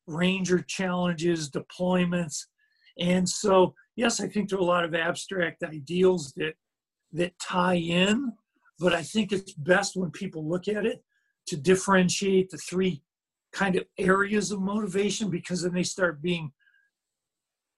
[0.06, 2.44] ranger challenges, deployments.
[3.00, 6.54] And so, yes, I think there are a lot of abstract ideals that
[7.14, 8.32] that tie in,
[8.78, 11.02] but I think it's best when people look at it
[11.48, 13.02] to differentiate the three
[13.52, 16.52] kind of areas of motivation because then they start being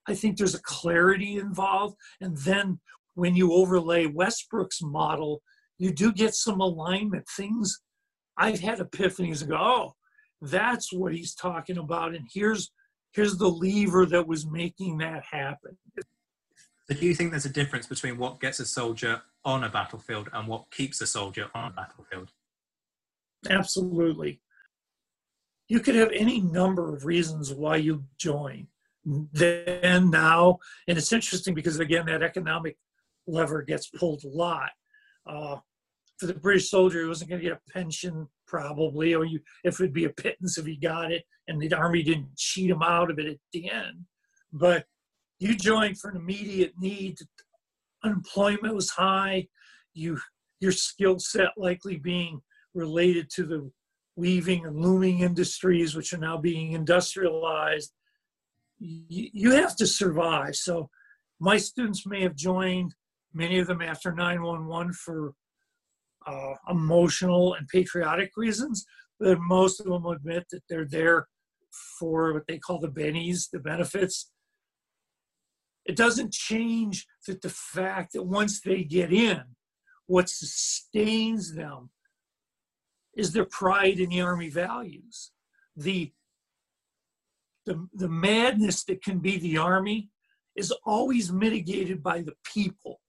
[0.09, 1.97] I think there's a clarity involved.
[2.21, 2.79] And then
[3.15, 5.43] when you overlay Westbrook's model,
[5.79, 7.27] you do get some alignment.
[7.29, 7.81] Things
[8.39, 9.95] I've had epiphanies and go, oh,
[10.41, 12.71] that's what he's talking about and here's
[13.13, 15.77] here's the lever that was making that happen
[16.89, 20.29] so do you think there's a difference between what gets a soldier on a battlefield
[20.33, 22.31] and what keeps a soldier on a battlefield?
[23.51, 24.41] Absolutely.
[25.69, 28.69] You could have any number of reasons why you join.
[29.05, 32.77] Then now and it's interesting because again that economic
[33.27, 34.71] lever gets pulled a lot.
[35.27, 35.57] Uh,
[36.19, 39.81] for the British soldier, he wasn't going to get a pension probably, or you if
[39.81, 43.11] it'd be a pittance if he got it, and the army didn't cheat him out
[43.11, 44.07] of it at the end.
[44.53, 44.87] But
[45.39, 47.19] you joined for an immediate need.
[48.05, 49.49] Unemployment was high.
[49.95, 50.19] You
[50.61, 52.41] your skill set likely being
[52.75, 53.71] related to the
[54.17, 57.93] weaving and looming industries, which are now being industrialized.
[58.79, 60.57] You, you have to survive.
[60.57, 60.89] So
[61.39, 62.95] my students may have joined,
[63.35, 65.35] many of them after 911 for
[66.27, 68.87] uh, emotional and patriotic reasons,
[69.21, 71.27] but most of them admit that they're there
[71.99, 74.31] for what they call the bennies, the benefits.
[75.87, 79.43] It doesn't change that the fact that once they get in,
[80.07, 81.91] what sustains them
[83.17, 85.33] is their pride in the Army values.
[85.77, 86.13] The,
[87.65, 90.11] the, the madness that can be the Army
[90.57, 93.01] is always mitigated by the people.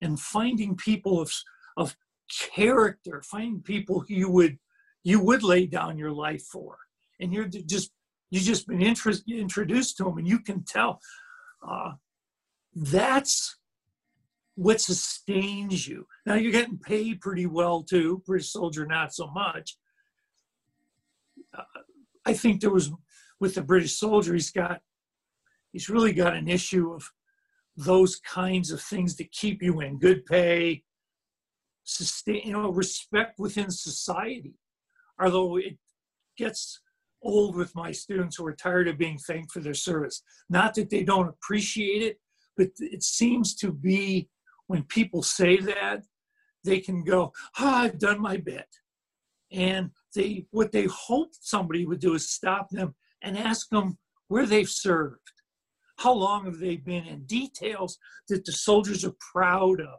[0.00, 1.32] and finding people of,
[1.76, 1.96] of
[2.54, 4.58] character, finding people you would
[5.02, 6.76] you would lay down your life for,
[7.20, 7.90] and you're just
[8.30, 11.00] you just been introduced to them, and you can tell
[11.66, 11.92] uh,
[12.74, 13.56] that's
[14.54, 16.06] what sustains you.
[16.26, 19.76] Now you're getting paid pretty well too, British soldier not so much.
[21.56, 21.62] Uh,
[22.26, 22.90] I think there was
[23.40, 24.80] with the British soldier, he's got
[25.72, 27.08] he's really got an issue of
[27.76, 30.82] those kinds of things that keep you in good pay,
[31.84, 34.54] sustain, you know, respect within society.
[35.18, 35.78] Although it
[36.36, 36.80] gets
[37.22, 40.22] old with my students who are tired of being thanked for their service.
[40.48, 42.18] Not that they don't appreciate it,
[42.60, 44.28] but it seems to be
[44.66, 46.02] when people say that,
[46.62, 48.66] they can go, oh, I've done my bit.
[49.50, 53.96] And they what they hope somebody would do is stop them and ask them
[54.28, 55.32] where they've served.
[55.96, 57.96] How long have they been in details
[58.28, 59.98] that the soldiers are proud of?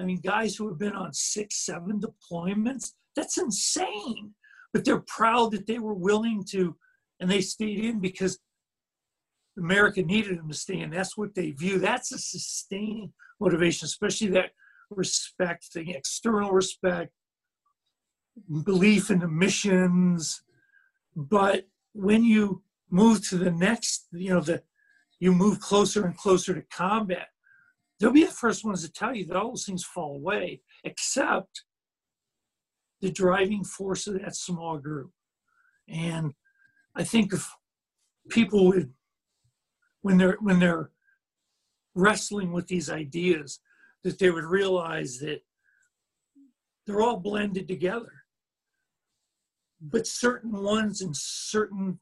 [0.00, 4.34] I mean, guys who have been on six, seven deployments, that's insane.
[4.72, 6.76] But they're proud that they were willing to,
[7.20, 8.40] and they stayed in because
[9.60, 10.90] America needed them to stay in.
[10.90, 11.78] That's what they view.
[11.78, 14.50] That's a sustaining motivation, especially that
[14.90, 17.12] respect thing, external respect,
[18.64, 20.42] belief in the missions.
[21.14, 24.62] But when you move to the next, you know, the
[25.18, 27.28] you move closer and closer to combat,
[27.98, 31.64] they'll be the first ones to tell you that all those things fall away, except
[33.02, 35.10] the driving force of that small group.
[35.88, 36.32] And
[36.94, 37.50] I think if
[38.30, 38.92] people would,
[40.02, 40.90] when they're when they're
[41.94, 43.60] wrestling with these ideas,
[44.04, 45.42] that they would realize that
[46.86, 48.12] they're all blended together.
[49.80, 51.98] But certain ones in certain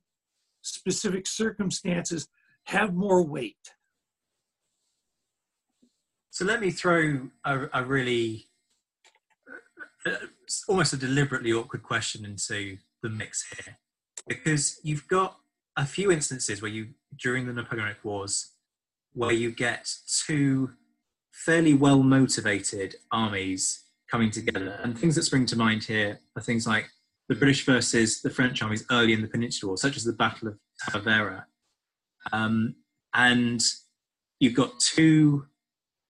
[0.63, 2.29] specific circumstances
[2.65, 3.75] have more weight.
[6.31, 8.49] So let me throw a, a really
[10.07, 10.17] uh,
[10.69, 13.77] almost a deliberately awkward question into the mix here,
[14.27, 15.39] because you've got
[15.77, 18.53] a few instances where you, during the Napoleonic Wars,
[19.13, 19.91] where you get
[20.27, 20.71] two
[21.33, 24.79] fairly well motivated armies coming together.
[24.83, 26.89] And things that spring to mind here are things like
[27.29, 30.49] the British versus the French armies early in the Peninsular War, such as the Battle
[30.49, 31.45] of Talavera.
[32.33, 32.77] Um,
[33.15, 33.63] and
[34.41, 35.47] you've got two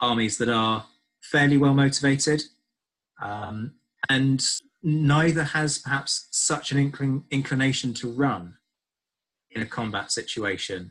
[0.01, 0.86] armies that are
[1.22, 2.42] fairly well motivated,
[3.20, 3.74] um,
[4.09, 4.44] and
[4.82, 8.58] neither has perhaps such an inclin- inclination to run
[9.53, 10.90] in a combat situation.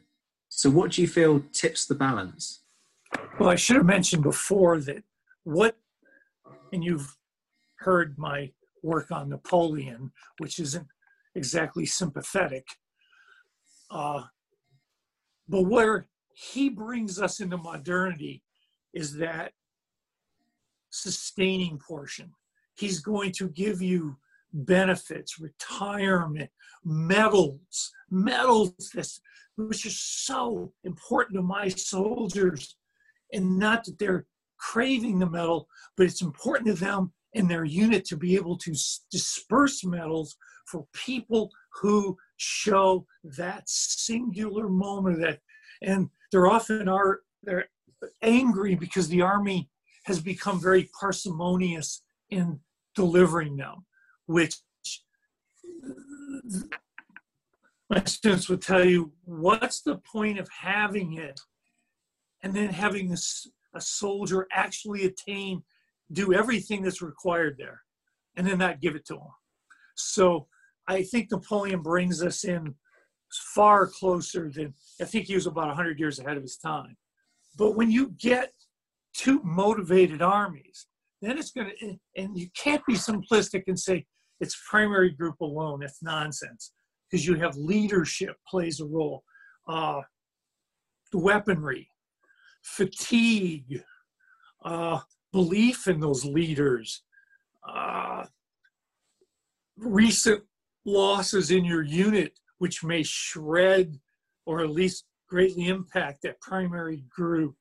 [0.49, 2.61] So, what do you feel tips the balance?
[3.39, 5.03] Well, I should have mentioned before that
[5.43, 5.77] what,
[6.73, 7.15] and you've
[7.75, 8.51] heard my
[8.83, 10.87] work on Napoleon, which isn't
[11.35, 12.67] exactly sympathetic.
[13.91, 14.23] Uh,
[15.47, 18.43] but where he brings us into modernity
[18.93, 19.53] is that
[20.89, 22.31] sustaining portion.
[22.75, 24.17] He's going to give you
[24.53, 26.49] benefits, retirement,
[26.83, 29.19] medals, medals, this,
[29.55, 32.75] which is so important to my soldiers.
[33.33, 34.25] And not that they're
[34.57, 38.75] craving the medal, but it's important to them and their unit to be able to
[39.11, 45.39] disperse medals for people who show that singular moment that
[45.81, 47.65] and they're often are they're
[48.21, 49.69] angry because the army
[50.05, 52.59] has become very parsimonious in
[52.95, 53.85] delivering them
[54.27, 54.55] which
[57.89, 61.39] my students would tell you what's the point of having it
[62.43, 63.13] and then having
[63.73, 65.63] a soldier actually attain
[66.11, 67.81] do everything that's required there
[68.35, 69.27] and then not give it to them.
[69.95, 70.47] So
[70.87, 72.75] I think Napoleon brings us in
[73.53, 76.95] far closer than I think he was about 100 years ahead of his time.
[77.57, 78.51] But when you get
[79.13, 80.85] two motivated armies,
[81.21, 84.05] then it's going to, and you can't be simplistic and say
[84.39, 85.81] it's primary group alone.
[85.83, 86.71] It's nonsense
[87.09, 89.23] because you have leadership plays a role,
[89.67, 90.01] uh,
[91.13, 91.89] weaponry,
[92.61, 93.83] fatigue,
[94.63, 94.99] uh,
[95.31, 97.03] belief in those leaders,
[97.67, 98.25] uh,
[99.77, 100.43] recent
[100.85, 103.99] losses in your unit, which may shred
[104.45, 107.55] or at least greatly impact that primary group.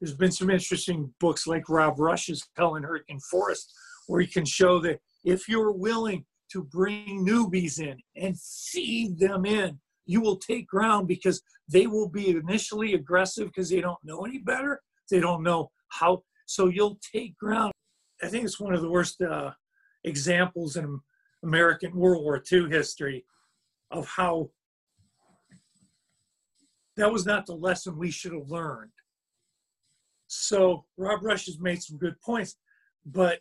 [0.00, 3.72] There's been some interesting books like Rob Rush's Hell in Hürtgen Forest,
[4.06, 9.44] where he can show that if you're willing to bring newbies in and feed them
[9.44, 14.24] in, you will take ground because they will be initially aggressive because they don't know
[14.24, 14.80] any better.
[15.10, 17.72] They don't know how so you'll take ground.
[18.22, 19.50] I think it's one of the worst uh,
[20.04, 21.00] examples in
[21.42, 23.24] American World War II history
[23.90, 24.50] of how
[26.96, 28.92] that was not the lesson we should have learned.
[30.28, 32.56] So Rob Rush has made some good points,
[33.04, 33.40] but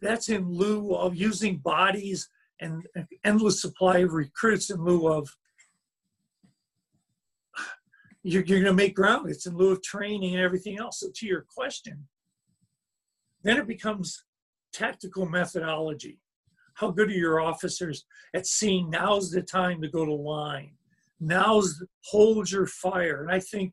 [0.00, 2.28] that's in lieu of using bodies
[2.60, 2.86] and
[3.24, 5.28] endless supply of recruits in lieu of
[8.22, 9.30] you're, you're going to make ground.
[9.30, 11.00] It's in lieu of training and everything else.
[11.00, 12.08] So to your question,
[13.42, 14.24] then it becomes
[14.72, 16.18] tactical methodology.
[16.74, 20.72] How good are your officers at seeing now's the time to go to line?
[21.20, 23.22] Now's hold your fire.
[23.22, 23.72] And I think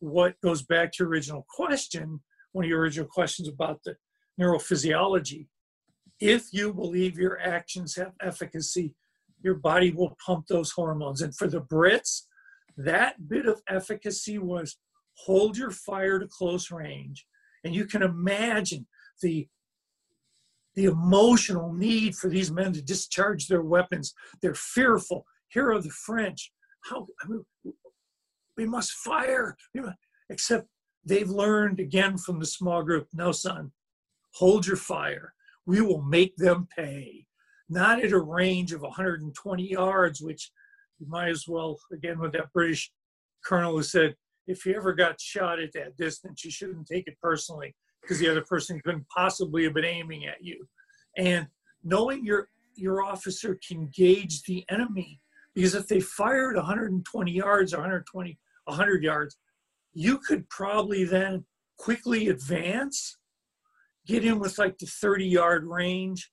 [0.00, 2.20] what goes back to your original question,
[2.50, 3.94] one of your original questions about the
[4.38, 5.46] neurophysiology,
[6.22, 8.94] if you believe your actions have efficacy,
[9.42, 11.20] your body will pump those hormones.
[11.20, 12.26] And for the Brits,
[12.76, 14.76] that bit of efficacy was
[15.14, 17.26] hold your fire to close range.
[17.64, 18.86] And you can imagine
[19.20, 19.48] the
[20.74, 24.14] the emotional need for these men to discharge their weapons.
[24.40, 25.26] They're fearful.
[25.48, 26.52] Here are the French.
[26.88, 27.44] How I mean,
[28.56, 29.56] we must fire.
[30.30, 30.68] Except
[31.04, 33.08] they've learned again from the small group.
[33.12, 33.72] No, son,
[34.34, 35.34] hold your fire
[35.66, 37.26] we will make them pay.
[37.68, 40.50] Not at a range of 120 yards, which
[40.98, 42.92] you might as well, again, with that British
[43.44, 44.14] colonel who said,
[44.46, 48.28] if you ever got shot at that distance, you shouldn't take it personally because the
[48.28, 50.66] other person couldn't possibly have been aiming at you.
[51.16, 51.46] And
[51.84, 55.20] knowing your your officer can gauge the enemy
[55.54, 59.36] because if they fired 120 yards or 120 100 yards
[59.92, 61.44] you could probably then
[61.76, 63.18] quickly advance
[64.06, 66.30] get in with like the 30 yard range,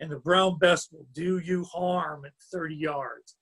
[0.00, 3.36] and the Brown Bess will do you harm at 30 yards.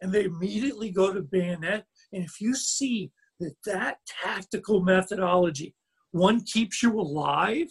[0.00, 1.84] And they immediately go to bayonet.
[2.12, 3.10] And if you see
[3.40, 5.74] that that tactical methodology,
[6.12, 7.68] one keeps you alive,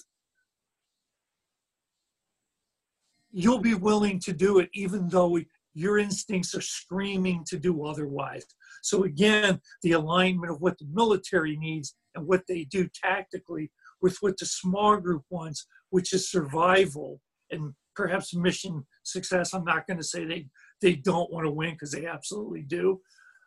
[3.32, 5.39] you'll be willing to do it even though
[5.74, 8.45] your instincts are screaming to do otherwise.
[8.84, 13.72] So again, the alignment of what the military needs and what they do tactically
[14.04, 19.54] with what the small group wants, which is survival and perhaps mission success.
[19.54, 20.47] I'm not going to say they,
[20.82, 22.99] they don't want to win because they absolutely do.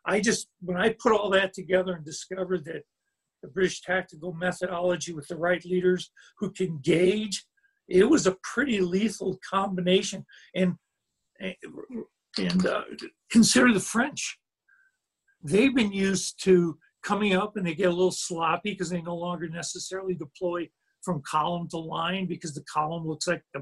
[0.07, 2.82] I just, when I put all that together and discovered that
[3.42, 7.44] the British tactical methodology with the right leaders who can gauge,
[7.88, 10.24] it was a pretty lethal combination.
[10.54, 10.76] And,
[11.38, 12.84] and uh,
[13.30, 14.38] consider the French.
[15.42, 19.16] They've been used to coming up and they get a little sloppy because they no
[19.16, 20.68] longer necessarily deploy
[21.02, 23.61] from column to line because the column looks like a,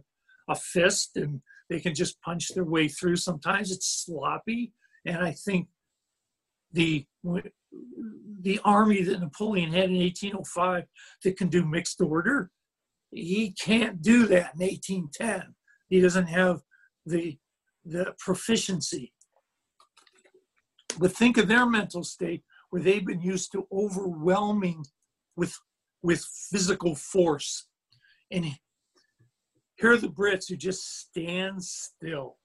[0.48, 3.16] a fist and they can just punch their way through.
[3.16, 4.72] Sometimes it's sloppy,
[5.04, 5.68] and I think
[6.72, 7.06] the
[8.40, 10.84] the army that Napoleon had in 1805
[11.22, 12.50] that can do mixed order,
[13.10, 15.54] he can't do that in 1810.
[15.88, 16.60] He doesn't have
[17.04, 17.38] the
[17.84, 19.12] the proficiency.
[20.98, 22.44] But think of their mental state
[22.74, 24.84] where they've been used to overwhelming
[25.36, 25.56] with
[26.02, 27.68] with physical force.
[28.32, 28.44] And
[29.76, 32.38] here are the Brits who just stand still.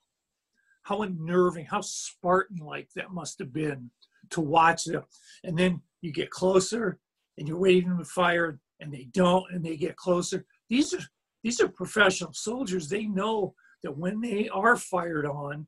[0.84, 3.90] How unnerving, how Spartan like that must have been
[4.30, 5.02] to watch them.
[5.44, 7.00] And then you get closer
[7.40, 10.46] and you're waiting to fire and they don't and they get closer.
[10.70, 11.02] These are
[11.44, 12.88] these are professional soldiers.
[12.88, 15.66] They know that when they are fired on,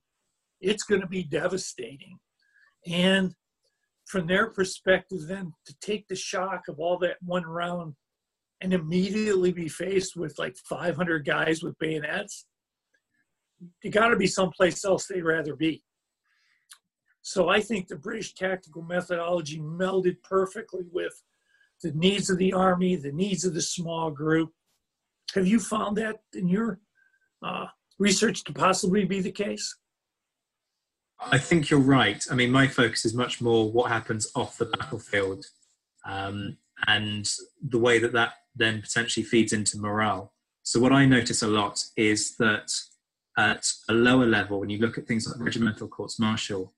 [0.60, 2.20] it's going to be devastating.
[2.86, 3.34] And
[4.12, 7.96] from their perspective, then to take the shock of all that one round
[8.60, 12.46] and immediately be faced with like 500 guys with bayonets,
[13.82, 15.82] you got to be someplace else they'd rather be.
[17.22, 21.14] So I think the British tactical methodology melded perfectly with
[21.82, 24.52] the needs of the army, the needs of the small group.
[25.36, 26.80] Have you found that in your
[27.42, 29.78] uh, research to possibly be the case?
[31.22, 32.24] I think you're right.
[32.32, 35.46] I mean, my focus is much more what happens off the battlefield
[36.06, 36.58] um,
[36.88, 37.30] and
[37.62, 40.34] the way that that then potentially feeds into morale.
[40.64, 42.72] So, what I notice a lot is that
[43.38, 46.74] at a lower level, when you look at things like regimental courts martial,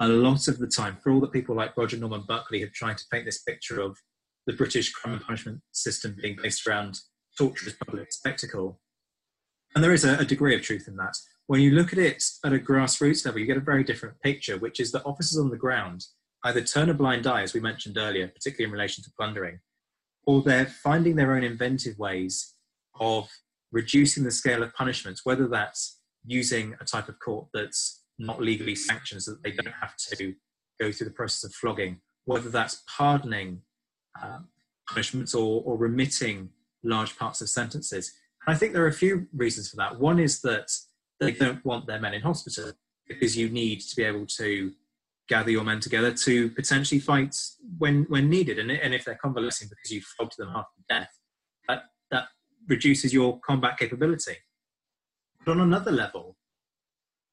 [0.00, 2.98] a lot of the time, for all that people like Roger Norman Buckley have tried
[2.98, 3.98] to paint this picture of
[4.46, 7.00] the British crime and punishment system being based around
[7.36, 8.80] torture as public spectacle,
[9.74, 11.16] and there is a, a degree of truth in that.
[11.48, 14.58] When you look at it at a grassroots level, you get a very different picture,
[14.58, 16.04] which is that officers on the ground
[16.44, 19.58] either turn a blind eye, as we mentioned earlier, particularly in relation to plundering,
[20.26, 22.54] or they're finding their own inventive ways
[23.00, 23.30] of
[23.72, 28.74] reducing the scale of punishments, whether that's using a type of court that's not legally
[28.74, 30.34] sanctioned so that they don't have to
[30.78, 33.62] go through the process of flogging, whether that's pardoning
[34.22, 34.48] um,
[34.86, 36.50] punishments or, or remitting
[36.84, 38.12] large parts of sentences.
[38.46, 39.98] And I think there are a few reasons for that.
[39.98, 40.70] One is that
[41.20, 42.72] they don't want their men in hospital
[43.08, 44.72] because you need to be able to
[45.28, 47.36] gather your men together to potentially fight
[47.78, 48.58] when when needed.
[48.58, 51.10] And, and if they're convalescing because you flogged them half to death,
[51.68, 52.24] that that
[52.66, 54.36] reduces your combat capability.
[55.44, 56.36] But on another level,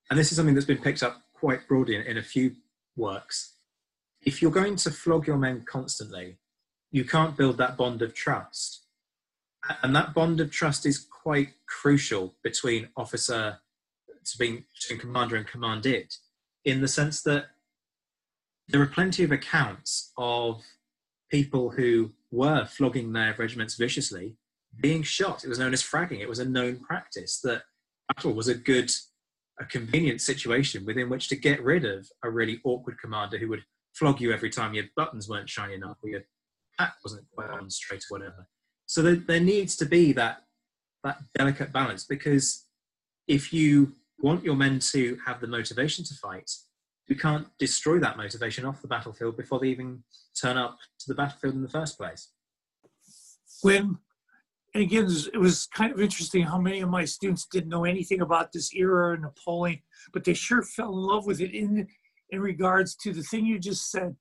[0.09, 2.55] and this is something that's been picked up quite broadly in, in a few
[2.95, 3.55] works,
[4.25, 6.37] if you're going to flog your men constantly,
[6.91, 8.83] you can't build that bond of trust.
[9.81, 13.59] And that bond of trust is quite crucial between officer
[14.25, 16.13] to being between commander and commanded,
[16.63, 17.45] in the sense that
[18.67, 20.63] there are plenty of accounts of
[21.31, 24.35] people who were flogging their regiments viciously
[24.81, 25.43] being shot.
[25.43, 26.19] It was known as fragging.
[26.19, 27.63] It was a known practice that
[28.07, 28.91] battle was a good,
[29.59, 33.63] a convenient situation within which to get rid of a really awkward commander who would
[33.93, 36.21] flog you every time your buttons weren't shiny enough or your
[36.77, 38.47] hat wasn't quite on straight or whatever.
[38.85, 40.43] So there, there needs to be that
[41.03, 42.65] that delicate balance because
[43.27, 46.51] if you want your men to have the motivation to fight,
[47.07, 50.03] you can't destroy that motivation off the battlefield before they even
[50.39, 52.31] turn up to the battlefield in the first place.
[53.61, 53.97] When,
[54.73, 58.21] and again, it was kind of interesting how many of my students didn't know anything
[58.21, 59.79] about this era of Napoleon,
[60.13, 61.87] but they sure fell in love with it in,
[62.31, 64.15] in regards to the thing you just said.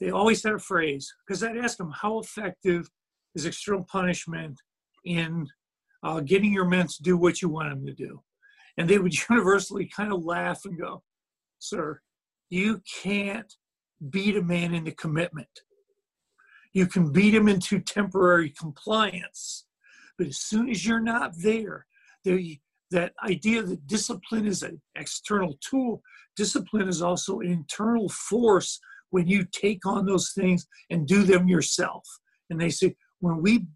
[0.00, 2.88] They always had a phrase, because I'd ask them, how effective
[3.34, 4.60] is external punishment
[5.04, 5.48] in
[6.02, 8.22] uh, getting your men to do what you want them to do?
[8.76, 11.02] And they would universally kind of laugh and go,
[11.58, 12.00] Sir,
[12.50, 13.52] you can't
[14.10, 15.48] beat a man into commitment.
[16.72, 19.64] You can beat him into temporary compliance.
[20.18, 21.86] But as soon as you're not there,
[22.24, 22.58] the,
[22.90, 26.02] that idea that discipline is an external tool,
[26.36, 31.48] discipline is also an internal force when you take on those things and do them
[31.48, 32.02] yourself.
[32.50, 33.66] And they say, when we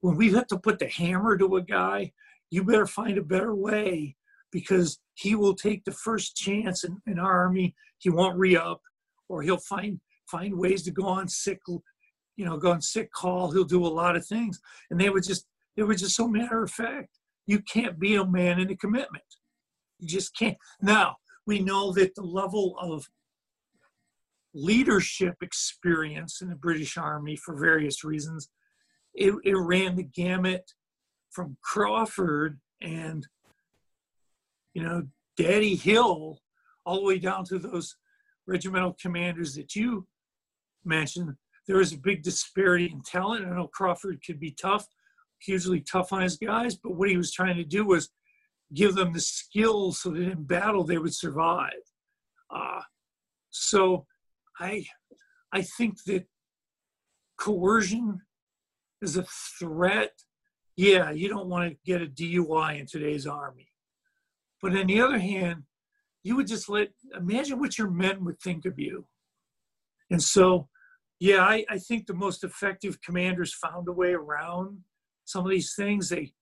[0.00, 2.12] when we have to put the hammer to a guy,
[2.50, 4.16] you better find a better way
[4.54, 7.74] because he will take the first chance in, in our army.
[7.98, 8.80] He won't re-up,
[9.28, 10.00] or he'll find
[10.30, 11.58] find ways to go on sick,
[12.36, 13.50] you know, go on sick call.
[13.50, 15.44] He'll do a lot of things, and they would just
[15.76, 17.18] they were just so matter of fact.
[17.46, 19.24] You can't be a man in a commitment.
[19.98, 20.56] You just can't.
[20.80, 23.06] Now we know that the level of
[24.54, 28.48] leadership experience in the British Army, for various reasons,
[29.14, 30.62] it, it ran the gamut
[31.32, 33.26] from Craufurd and
[34.74, 35.04] you know,
[35.36, 36.40] Daddy Hill,
[36.84, 37.96] all the way down to those
[38.46, 40.06] regimental commanders that you
[40.84, 41.34] mentioned,
[41.66, 43.46] there was a big disparity in talent.
[43.46, 44.86] I know Craufurd could be tough,
[45.40, 48.10] hugely tough on his guys, but what he was trying to do was
[48.74, 51.72] give them the skills so that in battle they would survive.
[52.50, 52.80] Uh,
[53.50, 54.06] so
[54.58, 54.84] I,
[55.52, 56.26] I think that
[57.38, 58.20] coercion
[59.00, 59.24] is a
[59.58, 60.12] threat.
[60.76, 63.68] Yeah, you don't want to get a DUI in today's army.
[64.64, 65.64] But on the other hand,
[66.22, 69.04] you would just let, imagine what your men would think of you.
[70.10, 70.70] And so,
[71.20, 74.78] yeah, I, I think the most effective commanders found a way around
[75.26, 76.08] some of these things.
[76.08, 76.32] They,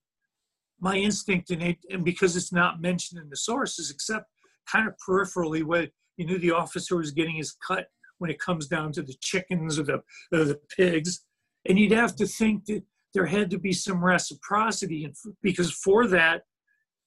[0.78, 4.26] my instinct in it, and because it's not mentioned in the sources, except
[4.70, 8.68] kind of peripherally, where you knew the officer was getting his cut when it comes
[8.68, 10.00] down to the chickens or the,
[10.32, 11.24] or the pigs.
[11.68, 16.06] And you'd have to think that there had to be some reciprocity, and because for
[16.06, 16.42] that,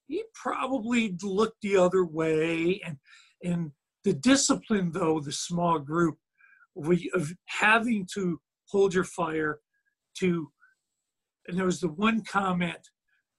[0.07, 2.81] he probably looked the other way.
[2.85, 2.97] And,
[3.43, 3.71] and
[4.03, 6.17] the discipline, though, the small group
[6.75, 8.39] we, of having to
[8.69, 9.59] hold your fire
[10.19, 10.51] to,
[11.47, 12.89] and there was the one comment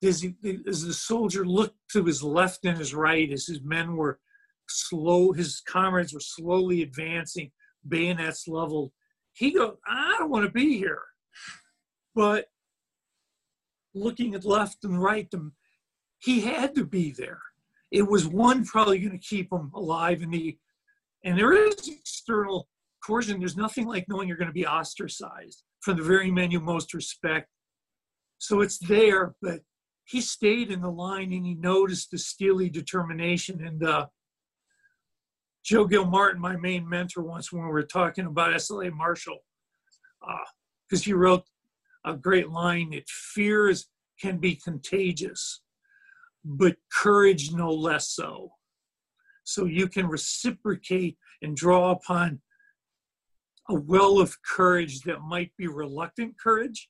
[0.02, 0.34] as, he,
[0.68, 4.18] as the soldier looked to his left and his right as his men were
[4.68, 7.50] slow, his comrades were slowly advancing,
[7.86, 8.92] bayonets leveled.
[9.32, 11.02] He goes, I don't want to be here.
[12.14, 12.46] But
[13.94, 15.50] looking at left and right, the
[16.18, 17.40] he had to be there.
[17.90, 20.58] It was one probably going to keep him alive And the,
[21.24, 22.68] and there is external
[23.04, 23.38] coercion.
[23.38, 26.94] There's nothing like knowing you're going to be ostracized from the very men you most
[26.94, 27.48] respect.
[28.38, 29.60] So it's there, but
[30.04, 33.64] he stayed in the line and he noticed the steely determination.
[33.64, 34.06] And uh,
[35.64, 39.38] Joe Guilmartin, my main mentor, once when we were talking about SLA Marshall,
[40.20, 41.44] because uh, he wrote
[42.04, 43.86] a great line that fears
[44.20, 45.62] can be contagious
[46.48, 48.52] but courage no less so.
[49.42, 52.40] So you can reciprocate and draw upon
[53.68, 56.88] a well of courage that might be reluctant courage,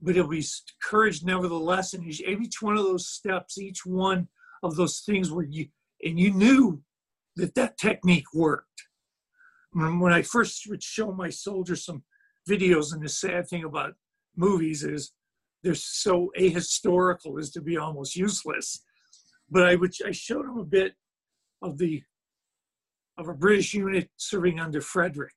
[0.00, 0.44] but it'll be
[0.82, 1.94] courage nevertheless.
[1.94, 4.28] And each one of those steps, each one
[4.64, 5.68] of those things where you,
[6.04, 6.82] and you knew
[7.36, 8.88] that that technique worked.
[9.72, 12.02] When I first would show my soldiers some
[12.48, 13.94] videos, and the sad thing about
[14.36, 15.12] movies is
[15.64, 18.84] they're so ahistorical as to be almost useless.
[19.50, 20.92] But I I showed them a bit
[21.62, 22.02] of the
[23.16, 25.34] of a British unit serving under Frederick.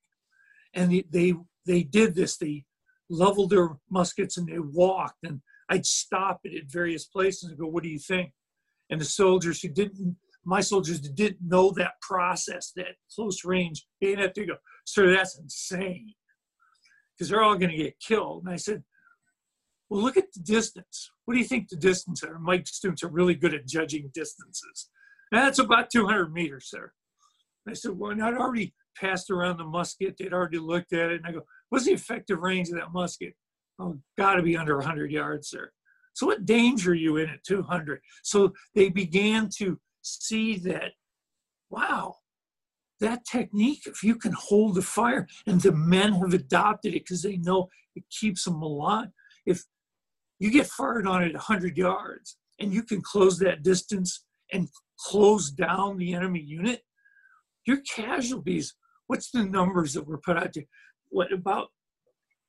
[0.74, 1.34] And they, they,
[1.66, 2.38] they did this.
[2.38, 2.66] They
[3.10, 5.24] leveled their muskets and they walked.
[5.24, 8.32] And I'd stop it at various places and go, What do you think?
[8.90, 14.34] And the soldiers who didn't, my soldiers didn't know that process, that close range bayonet,
[14.36, 14.56] they go,
[14.86, 16.14] Sir, that's insane.
[17.14, 18.44] Because they're all going to get killed.
[18.46, 18.84] And I said,
[19.90, 21.12] Well, look at the distance.
[21.26, 22.40] What do you think the distance are?
[22.40, 24.90] My students are really good at judging distances.
[25.34, 26.92] Eh, That's about 200 meters, sir.
[27.68, 30.16] I said, Well, I'd already passed around the musket.
[30.18, 31.18] They'd already looked at it.
[31.18, 33.34] And I go, What's the effective range of that musket?
[33.80, 35.72] Oh, got to be under 100 yards, sir.
[36.14, 38.00] So what danger are you in at 200?
[38.24, 40.94] So they began to see that,
[41.70, 42.16] wow,
[43.00, 47.22] that technique, if you can hold the fire, and the men have adopted it because
[47.22, 49.10] they know it keeps them alive.
[49.46, 49.64] If
[50.40, 54.70] you get fired on at 100 yards and you can close that distance and
[55.00, 56.82] close down the enemy unit,
[57.66, 58.76] your casualties,
[59.08, 60.64] what's the numbers that were put out there?
[61.10, 61.68] What about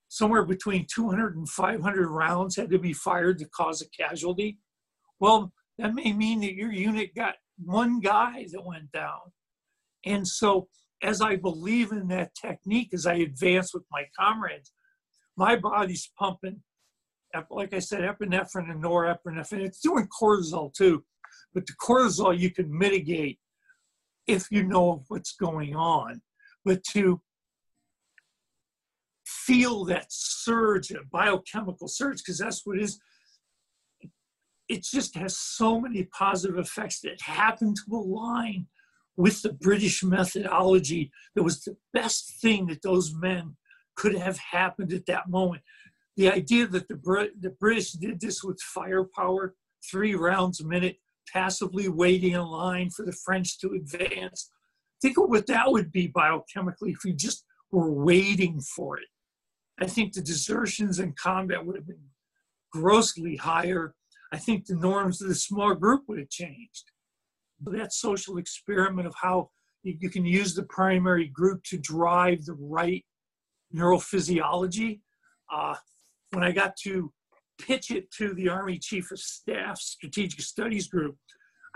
[0.09, 4.59] somewhere between 200 and 500 rounds had to be fired to cause a casualty.
[5.21, 9.33] Well, that may mean that your unit got one guy that went down.
[10.05, 10.69] And so,
[11.03, 14.73] as I believe in that technique, as I advance with my comrades,
[15.37, 16.63] my body's pumping,
[17.51, 19.65] like I said, epinephrine and norepinephrine.
[19.65, 21.05] It's doing cortisol too,
[21.55, 23.39] but the cortisol you can mitigate
[24.27, 26.21] if you know what's going on.
[26.65, 27.21] But to
[29.27, 33.01] feel that surge, a biochemical surge, because that's what it is.
[34.69, 38.67] It just has so many positive effects that happen to align
[39.17, 43.57] with the British methodology that was the best thing that those men
[43.97, 45.63] could have happened at that moment.
[46.19, 49.55] The idea that the, the British did this with firepower,
[49.89, 50.97] three rounds a minute,
[51.33, 54.51] passively waiting in line for the French to advance.
[55.01, 59.07] Think of what that would be biochemically if we just were waiting for it.
[59.81, 62.09] I think the desertions in combat would have been
[62.73, 63.95] grossly higher.
[64.33, 66.91] I think the norms of the small group would have changed.
[67.61, 69.51] But that social experiment of how
[69.85, 73.05] you, you can use the primary group to drive the right
[73.73, 74.99] neurophysiology.
[75.53, 75.77] Uh,
[76.33, 77.13] when I got to
[77.61, 81.17] pitch it to the Army Chief of Staff Strategic Studies Group,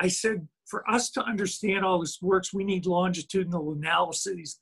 [0.01, 4.59] I said, for us to understand all this works, we need longitudinal analyses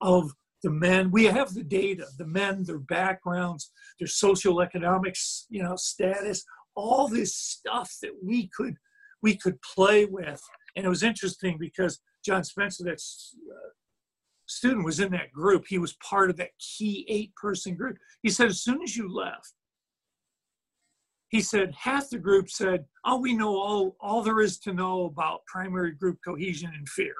[0.00, 0.32] of
[0.62, 1.10] the men.
[1.10, 7.08] We have the data the men their backgrounds their social economics you know status all
[7.08, 8.76] this stuff that we could
[9.22, 10.40] we could play with.
[10.76, 13.68] And it was interesting because john spencer that's uh,
[14.52, 18.30] student was in that group he was part of that key eight person group he
[18.30, 19.54] said as soon as you left
[21.28, 25.04] he said half the group said oh we know all all there is to know
[25.04, 27.14] about primary group cohesion and fear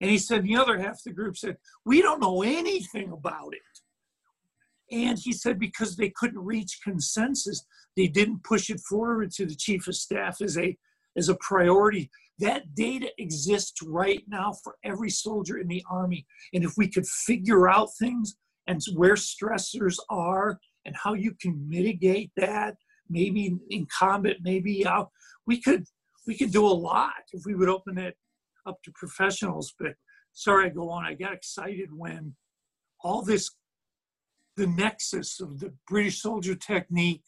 [0.00, 3.52] and he said the other half of the group said, We don't know anything about
[3.52, 4.94] it.
[4.94, 7.64] And he said because they couldn't reach consensus,
[7.96, 10.76] they didn't push it forward to the chief of staff as a
[11.16, 12.10] as a priority.
[12.40, 16.26] That data exists right now for every soldier in the army.
[16.52, 18.36] And if we could figure out things
[18.66, 22.76] and where stressors are and how you can mitigate that,
[23.08, 25.10] maybe in combat, maybe out,
[25.46, 25.84] we could
[26.26, 28.16] we could do a lot if we would open it
[28.66, 29.74] up to professionals.
[29.78, 29.94] But
[30.32, 31.04] sorry, I go on.
[31.04, 32.34] I got excited when
[33.02, 33.50] all this,
[34.56, 37.22] the nexus of the British soldier technique,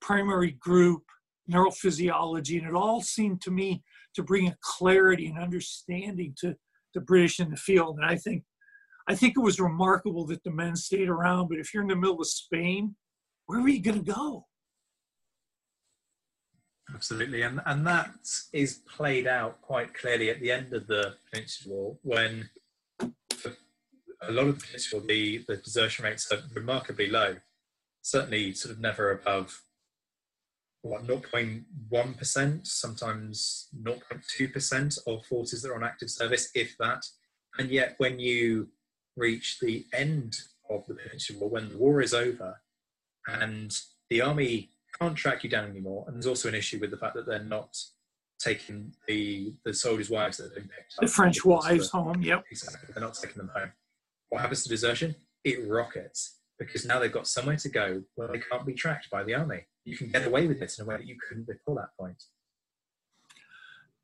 [0.00, 1.02] primary group,
[1.50, 3.82] neurophysiology, and it all seemed to me
[4.14, 6.54] to bring a clarity and understanding to
[6.94, 7.96] the British in the field.
[7.96, 8.44] And I think,
[9.08, 11.48] I think it was remarkable that the men stayed around.
[11.48, 12.96] But if you're in the middle of Spain,
[13.46, 14.46] where are you going to go?
[16.94, 18.10] Absolutely, and and that
[18.52, 22.50] is played out quite clearly at the end of the Peninsula War when
[23.00, 27.36] a lot of the the the desertion rates are remarkably low.
[28.02, 29.62] Certainly, sort of never above
[30.84, 37.04] what 0.1 percent, sometimes 0.2 percent of forces that are on active service, if that.
[37.58, 38.68] And yet, when you
[39.16, 40.36] reach the end
[40.70, 42.60] of the Peninsula when the war is over,
[43.26, 43.74] and
[44.10, 44.70] the army
[45.00, 46.04] can't track you down anymore.
[46.06, 47.76] And there's also an issue with the fact that they're not
[48.38, 51.02] taking the the soldiers' wives that have been picked up.
[51.02, 52.44] The French wives home, yep.
[52.50, 52.90] Exactly.
[52.92, 53.72] They're not taking them home.
[54.28, 55.14] What happens to desertion?
[55.44, 59.24] It rockets because now they've got somewhere to go where they can't be tracked by
[59.24, 59.66] the army.
[59.84, 62.22] You can get away with it in a way that you couldn't before that point.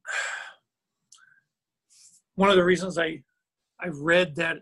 [2.35, 3.23] One of the reasons I
[3.81, 4.59] I read that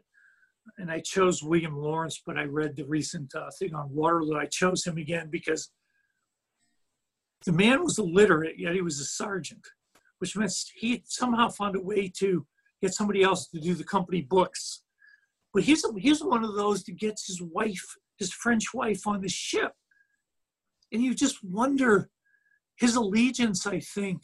[0.76, 4.38] and I chose William Lawrence, but I read the recent uh, thing on Waterloo.
[4.38, 5.70] I chose him again because
[7.44, 9.66] the man was illiterate, yet he was a sergeant,
[10.18, 12.46] which meant he somehow found a way to
[12.82, 14.82] get somebody else to do the company books.
[15.54, 19.28] But he's he's one of those that gets his wife, his French wife, on the
[19.28, 19.72] ship,
[20.92, 22.10] and you just wonder
[22.76, 23.66] his allegiance.
[23.66, 24.22] I think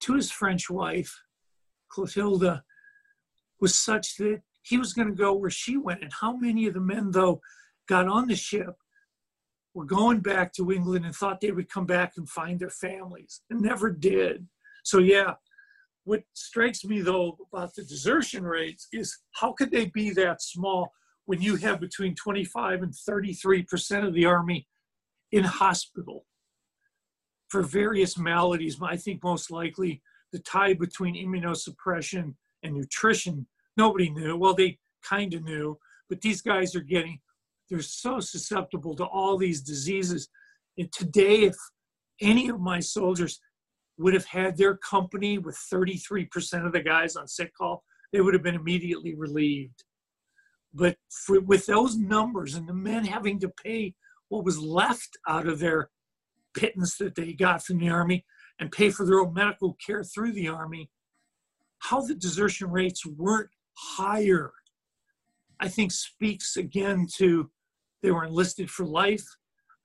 [0.00, 1.22] to his French wife,
[1.88, 2.64] Clotilda,
[3.60, 6.02] was such that he was going to go where she went.
[6.02, 7.40] And how many of the men, though,
[7.88, 8.74] got on the ship,
[9.74, 13.40] were going back to England and thought they would come back and find their families
[13.50, 14.46] and never did.
[14.84, 15.34] So, yeah,
[16.04, 20.92] what strikes me though about the desertion rates is how could they be that small
[21.26, 24.66] when you have between 25 and 33 percent of the army
[25.30, 26.26] in hospital
[27.48, 28.78] for various maladies.
[28.82, 30.00] I think most likely
[30.32, 33.46] the tie between immunosuppression and nutrition,
[33.76, 34.36] nobody knew.
[34.36, 35.78] Well, they kind of knew,
[36.08, 37.20] but these guys are getting,
[37.68, 40.30] they're so susceptible to all these diseases.
[40.78, 41.56] And today, if
[42.22, 43.38] any of my soldiers
[43.98, 48.34] would have had their company with 33% of the guys on sick call, they would
[48.34, 49.84] have been immediately relieved.
[50.74, 53.94] But for, with those numbers and the men having to pay
[54.28, 55.90] what was left out of their
[56.54, 58.24] pittance that they got from the Army
[58.58, 60.90] and pay for their own medical care through the Army,
[61.80, 64.52] how the desertion rates weren't higher,
[65.60, 67.50] I think speaks again to
[68.02, 69.24] they were enlisted for life.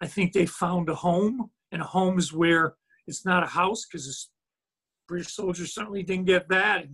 [0.01, 2.75] I think they found a home, and a home is where
[3.07, 4.29] it's not a house because
[5.07, 6.85] British soldiers certainly didn't get that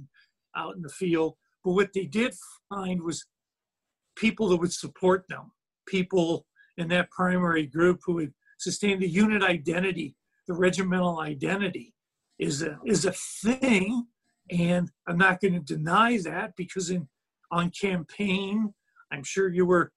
[0.55, 1.34] out in the field.
[1.64, 2.36] But what they did
[2.70, 3.26] find was
[4.16, 5.51] people that would support them,
[5.88, 6.45] people
[6.78, 10.16] in that primary group who would sustain the unit identity,
[10.47, 11.93] the regimental identity
[12.39, 14.07] is a is a thing,
[14.51, 17.07] and I'm not going to deny that because in
[17.51, 18.74] on campaign,
[19.11, 19.91] I'm sure you were.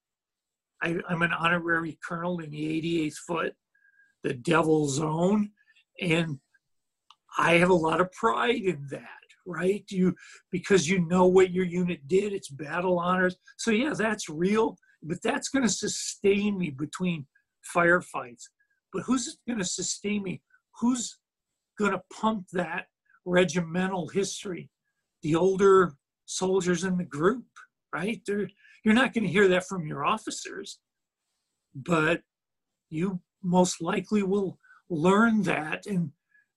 [0.81, 3.53] I, I'm an honorary colonel in the 88th Foot,
[4.23, 5.49] the Devil's Own,
[5.99, 6.39] and
[7.37, 9.03] I have a lot of pride in that,
[9.45, 9.83] right?
[9.89, 10.15] You
[10.51, 13.35] because you know what your unit did, it's battle honors.
[13.57, 17.27] So yeah, that's real, but that's going to sustain me between
[17.75, 18.43] firefights.
[18.93, 20.41] But who's going to sustain me?
[20.79, 21.17] Who's
[21.77, 22.85] going to pump that
[23.25, 24.69] regimental history?
[25.23, 25.93] The older
[26.25, 27.45] soldiers in the group,
[27.93, 28.21] right?
[28.25, 28.49] They're,
[28.83, 30.79] you're not going to hear that from your officers,
[31.75, 32.21] but
[32.89, 34.59] you most likely will
[34.89, 35.85] learn that.
[35.85, 36.11] And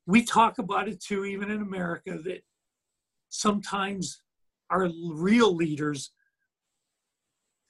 [0.06, 2.42] we talk about it too, even in America, that
[3.28, 4.22] sometimes
[4.70, 6.12] our real leaders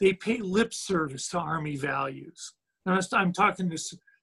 [0.00, 2.54] they pay lip service to army values.
[2.86, 3.78] Now, I'm talking to,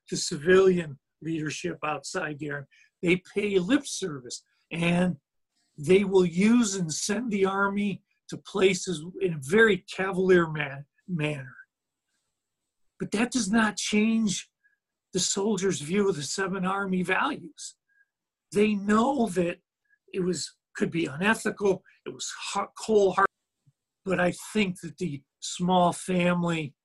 [0.09, 2.67] to civilian leadership outside there.
[3.01, 5.17] They pay lip service and
[5.77, 11.55] they will use and send the army to places in a very cavalier man, manner.
[12.99, 14.49] But that does not change
[15.18, 17.76] the soldiers' view of the Seven Army values.
[18.51, 19.57] They know that
[20.13, 23.34] it was could be unethical, it was hot, cold hearted,
[24.05, 26.76] but I think that the small family,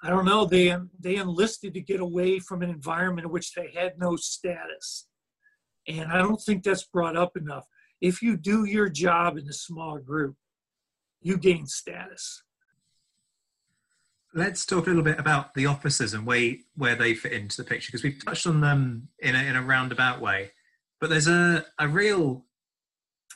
[0.00, 3.72] I don't know, they they enlisted to get away from an environment in which they
[3.74, 5.08] had no status,
[5.88, 7.64] and I don't think that's brought up enough.
[8.00, 10.36] If you do your job in a small group,
[11.20, 12.43] you gain status
[14.34, 17.64] let's talk a little bit about the officers and way where they fit into the
[17.64, 20.50] picture because we've touched on them in a, in a roundabout way.
[21.00, 22.44] But there's a, a real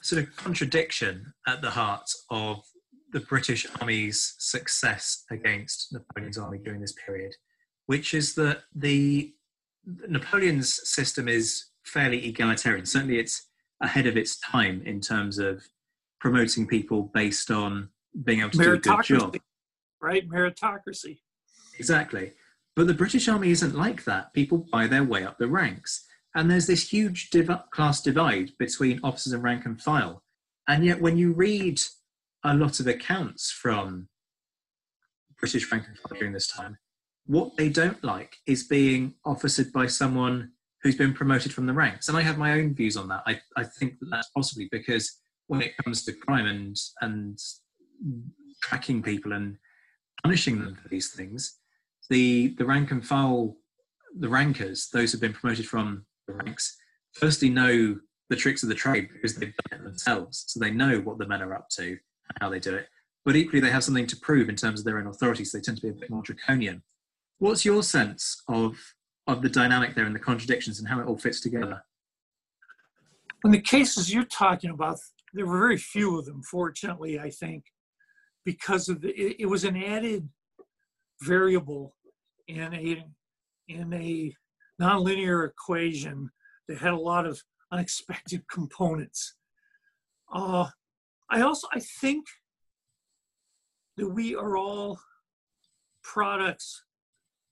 [0.02, 2.62] sort of contradiction at the heart of
[3.10, 7.32] the british army's success against napoleon's army during this period
[7.88, 9.32] which is that the
[10.08, 12.84] napoleon's system is fairly egalitarian.
[12.84, 13.48] Certainly it's
[13.80, 15.66] ahead of its time in terms of
[16.20, 17.88] promoting people based on
[18.24, 19.36] being able to do a good job
[20.00, 20.28] right?
[20.28, 21.20] Meritocracy.
[21.78, 22.32] Exactly.
[22.76, 24.32] But the British Army isn't like that.
[24.32, 26.06] People buy their way up the ranks.
[26.34, 30.22] And there's this huge div- class divide between officers and rank and file.
[30.68, 31.80] And yet, when you read
[32.44, 34.08] a lot of accounts from
[35.40, 36.78] British rank and file during this time,
[37.26, 42.08] what they don't like is being officered by someone who's been promoted from the ranks.
[42.08, 43.22] And I have my own views on that.
[43.26, 45.18] I, I think that that's possibly because
[45.48, 47.38] when it comes to crime and, and
[48.62, 49.56] tracking people and
[50.22, 51.58] punishing them for these things.
[52.10, 53.56] The the rank and file,
[54.18, 56.76] the rankers, those who've been promoted from the ranks,
[57.12, 57.98] firstly know
[58.30, 60.44] the tricks of the trade because they've done it themselves.
[60.48, 62.88] So they know what the men are up to and how they do it.
[63.24, 65.62] But equally, they have something to prove in terms of their own authority, so they
[65.62, 66.82] tend to be a bit more draconian.
[67.38, 68.76] What's your sense of
[69.26, 71.82] of the dynamic there and the contradictions and how it all fits together?
[73.44, 74.98] In the cases you're talking about,
[75.34, 77.64] there were very few of them, fortunately, I think
[78.48, 80.26] because of the, it, it was an added
[81.20, 81.94] variable
[82.46, 83.04] in a
[83.68, 84.34] in a
[84.80, 86.30] nonlinear equation
[86.66, 89.34] that had a lot of unexpected components.
[90.32, 90.66] Uh,
[91.28, 92.24] I also I think
[93.98, 94.98] that we are all
[96.02, 96.84] products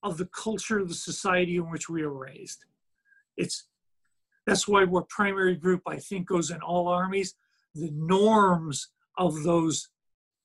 [0.02, 2.64] of the culture of the society in which we are raised.
[3.36, 3.68] It's
[4.46, 7.34] that's why what primary group I think goes in all armies.
[7.74, 8.88] The norms
[9.18, 9.90] of those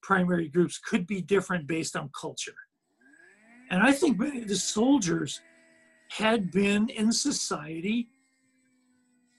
[0.02, 2.56] primary groups could be different based on culture.
[3.70, 5.41] And I think the soldiers
[6.10, 8.10] had been in society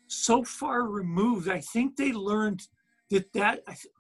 [0.07, 1.49] so far removed.
[1.49, 2.63] I think they learned
[3.11, 3.95] that that I, th-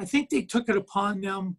[0.00, 1.56] I think they took it upon them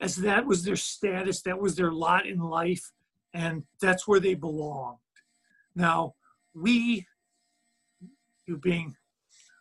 [0.00, 2.92] as that was their status, that was their lot in life,
[3.32, 4.98] and that's where they belonged.
[5.74, 6.14] Now,
[6.54, 7.06] we,
[8.46, 8.94] you being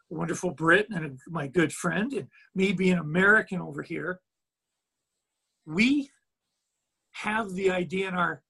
[0.10, 4.20] wonderful Brit and my good friend, and me being American over here,
[5.66, 6.10] we
[7.12, 8.44] have the idea in our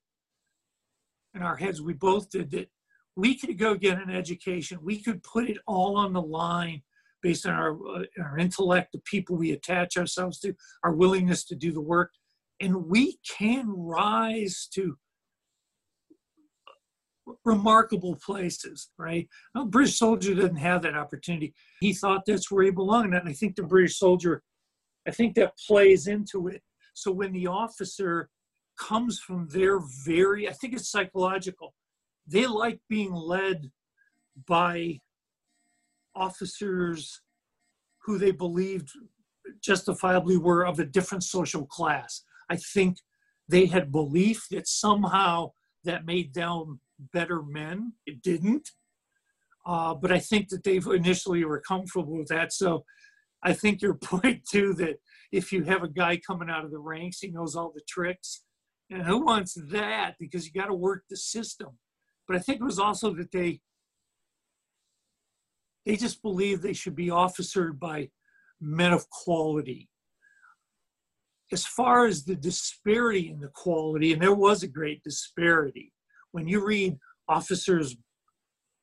[1.35, 1.81] in our heads.
[1.81, 2.69] We both did that.
[3.15, 4.79] We could go get an education.
[4.81, 6.81] We could put it all on the line
[7.21, 11.55] based on our uh, our intellect, the people we attach ourselves to, our willingness to
[11.55, 12.11] do the work,
[12.59, 14.97] and we can rise to
[17.45, 19.27] remarkable places, right?
[19.55, 21.53] A British soldier didn't have that opportunity.
[21.79, 23.13] He thought that's where he belonged.
[23.13, 24.43] And I think the British soldier,
[25.07, 26.61] I think that plays into it.
[26.93, 28.29] So when the officer
[28.79, 31.73] comes from their very, I think it's psychological,
[32.27, 33.71] they like being led
[34.47, 34.97] by
[36.15, 37.21] officers
[38.05, 38.89] who they believed
[39.61, 42.23] justifiably were of a different social class.
[42.49, 42.97] I think
[43.47, 45.51] they had belief that somehow
[45.83, 47.93] that made them better men.
[48.05, 48.69] It didn't.
[49.65, 52.51] Uh, but I think that they've initially were comfortable with that.
[52.53, 52.83] So
[53.41, 54.97] I think your point too that
[55.31, 58.43] if you have a guy coming out of the ranks, he knows all the tricks.
[58.89, 60.15] And who wants that?
[60.19, 61.69] Because you got to work the system.
[62.27, 63.61] But I think it was also that they
[65.85, 68.09] they just believe they should be officered by
[68.61, 69.89] men of quality.
[71.51, 75.92] As far as the disparity in the quality, and there was a great disparity,
[76.33, 76.97] when you read
[77.29, 77.95] officers,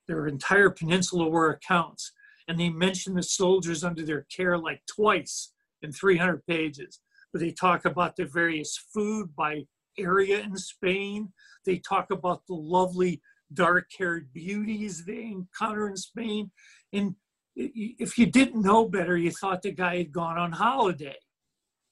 [0.08, 2.12] their entire Peninsular War accounts,
[2.48, 7.00] and they mention the soldiers under their care like twice in 300 pages.
[7.32, 9.64] But they talk about the various food by
[9.98, 11.32] area in Spain.
[11.66, 13.20] They talk about the lovely
[13.52, 16.50] dark-haired beauties they encounter in Spain.
[16.92, 17.14] And
[17.56, 21.18] if you didn't know better, you thought the guy had gone on holiday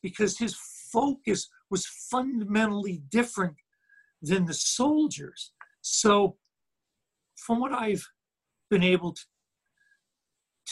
[0.02, 0.56] because his
[0.92, 3.56] focus was fundamentally different
[4.22, 5.52] than the soldiers.
[5.80, 6.36] So,
[7.36, 8.06] from what I've
[8.70, 9.22] been able to,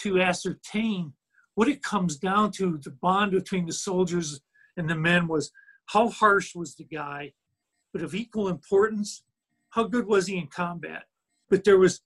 [0.02, 1.12] to ascertain,
[1.54, 4.40] what it comes down to, the bond between the soldiers
[4.76, 5.50] and the men was
[5.86, 7.32] how harsh was the guy,
[7.92, 9.22] but of equal importance,
[9.70, 11.04] how good was he in combat?
[11.48, 12.00] But there was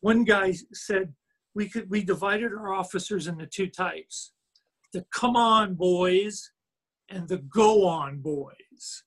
[0.00, 1.14] one guy said
[1.54, 4.32] we could we divided our officers into two types
[4.92, 6.52] the come on boys
[7.08, 9.02] and the go on boys.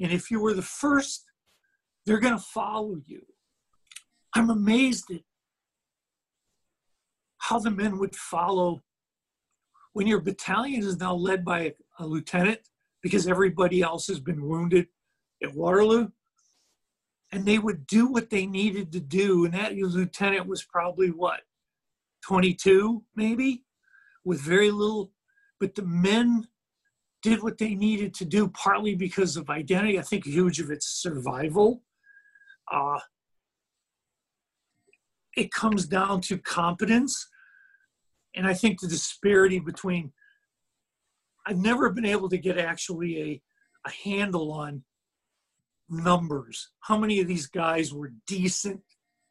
[0.00, 1.24] And if you were the first,
[2.06, 3.22] they're going to follow you.
[4.34, 5.20] I'm amazed at
[7.38, 8.82] how the men would follow
[9.92, 12.60] when your battalion is now led by a, a lieutenant
[13.02, 14.86] because everybody else has been wounded
[15.42, 16.08] at Waterloo.
[17.32, 19.44] And they would do what they needed to do.
[19.44, 21.42] And that lieutenant was probably what,
[22.24, 23.64] 22 maybe,
[24.24, 25.12] with very little.
[25.60, 26.48] But the men
[27.22, 29.98] did what they needed to do, partly because of identity.
[29.98, 31.82] I think huge of its survival.
[32.72, 33.00] Uh,
[35.36, 37.28] it comes down to competence.
[38.34, 40.12] And I think the disparity between,
[41.46, 43.42] I've never been able to get actually a,
[43.86, 44.84] a handle on
[45.88, 46.70] numbers.
[46.80, 48.80] How many of these guys were decent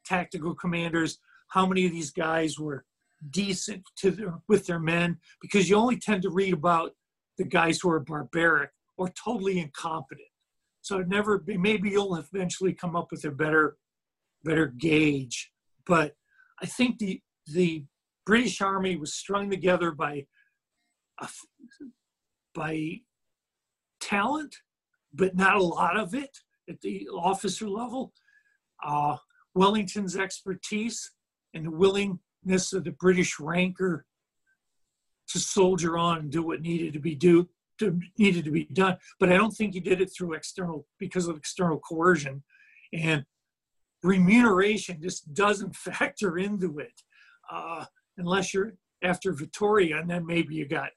[0.04, 1.18] tactical commanders?
[1.48, 2.84] How many of these guys were
[3.30, 5.18] decent to their, with their men?
[5.40, 6.92] Because you only tend to read about
[7.40, 8.68] the guys who are barbaric
[8.98, 10.28] or totally incompetent.
[10.82, 13.78] So it never be, maybe you'll eventually come up with a better
[14.44, 15.50] better gauge.
[15.86, 16.12] But
[16.62, 17.86] I think the the
[18.26, 20.26] British Army was strung together by
[21.18, 21.28] a,
[22.54, 23.00] by
[24.02, 24.54] talent,
[25.14, 26.36] but not a lot of it
[26.68, 28.12] at the officer level.
[28.84, 29.16] Uh,
[29.54, 31.10] Wellington's expertise
[31.54, 34.04] and the willingness of the British ranker
[35.30, 38.98] to soldier on and do what needed to be do to, needed to be done.
[39.18, 42.42] But I don't think he did it through external because of external coercion,
[42.92, 43.24] and
[44.02, 47.02] remuneration just doesn't factor into it
[47.50, 47.84] uh,
[48.18, 50.90] unless you're after Vittoria, and then maybe you got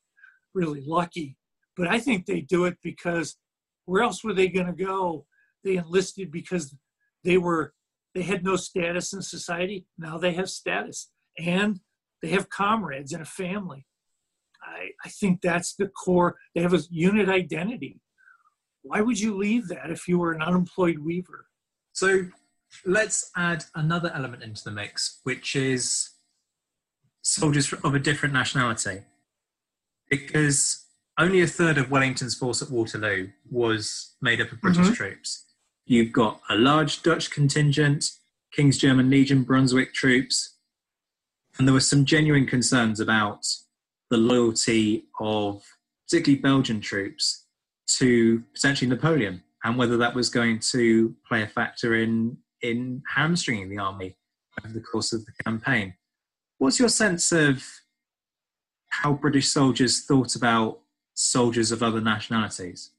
[0.54, 1.38] really lucky.
[1.76, 3.38] But I think they do it because
[3.86, 5.26] where else were they going to go?
[5.64, 6.76] They enlisted because
[7.24, 7.74] they were
[8.14, 9.88] they had no status in society.
[9.98, 11.10] Now they have status
[11.40, 11.80] and
[12.22, 13.88] they have comrades and a family.
[14.74, 16.38] I, I think that's the core.
[16.56, 18.02] They have a unit identity.
[18.82, 21.46] Why would you leave that if you were an unemployed weaver?
[21.94, 22.26] So
[22.86, 26.10] let's add another element into the mix, which is
[27.22, 29.02] soldiers of a different nationality.
[30.10, 30.86] Because
[31.18, 34.96] only a third of Wellington's force at Waterloo was made up of British Mhm.
[34.96, 35.46] troops.
[35.86, 38.06] You've got a large Dutch contingent,
[38.52, 40.58] King's German Legion, Brunswick troops,
[41.58, 43.46] and there were some genuine concerns about
[44.10, 45.64] the loyalty of
[46.08, 47.46] particularly Belgian troops
[47.98, 53.70] to potentially Napoleon and whether that was going to play a factor in in hamstringing
[53.70, 54.16] the army
[54.64, 55.94] over the course of the campaign.
[56.58, 57.64] What's your sense of
[58.90, 60.80] how British soldiers thought about
[61.14, 62.92] soldiers of other nationalities?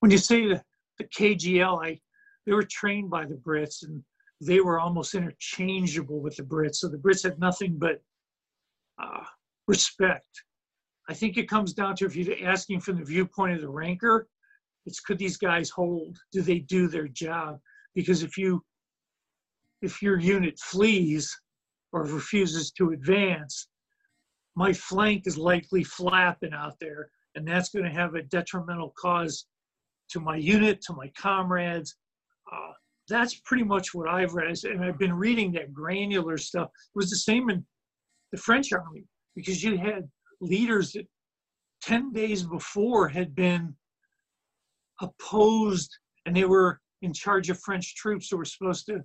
[0.00, 0.62] When you say the,
[0.98, 1.98] the KGL, I,
[2.44, 4.02] they were trained by the Brits and
[4.40, 6.76] they were almost interchangeable with the Brits.
[6.76, 8.02] So the Brits had nothing but
[9.02, 9.24] uh,
[9.66, 10.28] respect.
[11.08, 14.28] I think it comes down to if you're asking from the viewpoint of the ranker,
[14.86, 16.18] it's could these guys hold?
[16.32, 17.58] Do they do their job?
[17.94, 18.62] Because if you
[19.82, 21.34] if your unit flees
[21.92, 23.68] or refuses to advance,
[24.56, 29.46] my flank is likely flapping out there, and that's going to have a detrimental cause
[30.10, 31.96] to my unit, to my comrades.
[32.52, 32.72] Uh,
[33.08, 36.68] that's pretty much what I've read, and I've been reading that granular stuff.
[36.68, 37.64] It was the same in
[38.32, 39.04] the French army
[39.34, 40.08] because you had
[40.40, 41.06] leaders that
[41.82, 43.74] 10 days before had been
[45.00, 49.00] opposed and they were in charge of French troops who were supposed to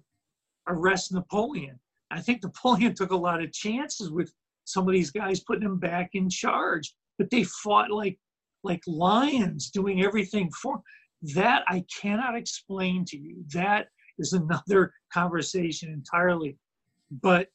[0.68, 1.80] arrest Napoleon.
[2.12, 4.32] I think Napoleon took a lot of chances with
[4.66, 8.18] some of these guys putting him back in charge, but they fought like
[8.64, 10.82] like lions doing everything for
[11.36, 13.44] that I cannot explain to you.
[13.54, 13.88] That
[14.20, 16.58] is another conversation entirely.
[17.22, 17.50] But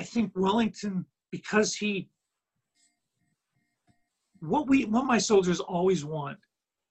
[0.00, 2.08] I think Wellington, because he
[4.40, 6.38] what we what my soldiers always want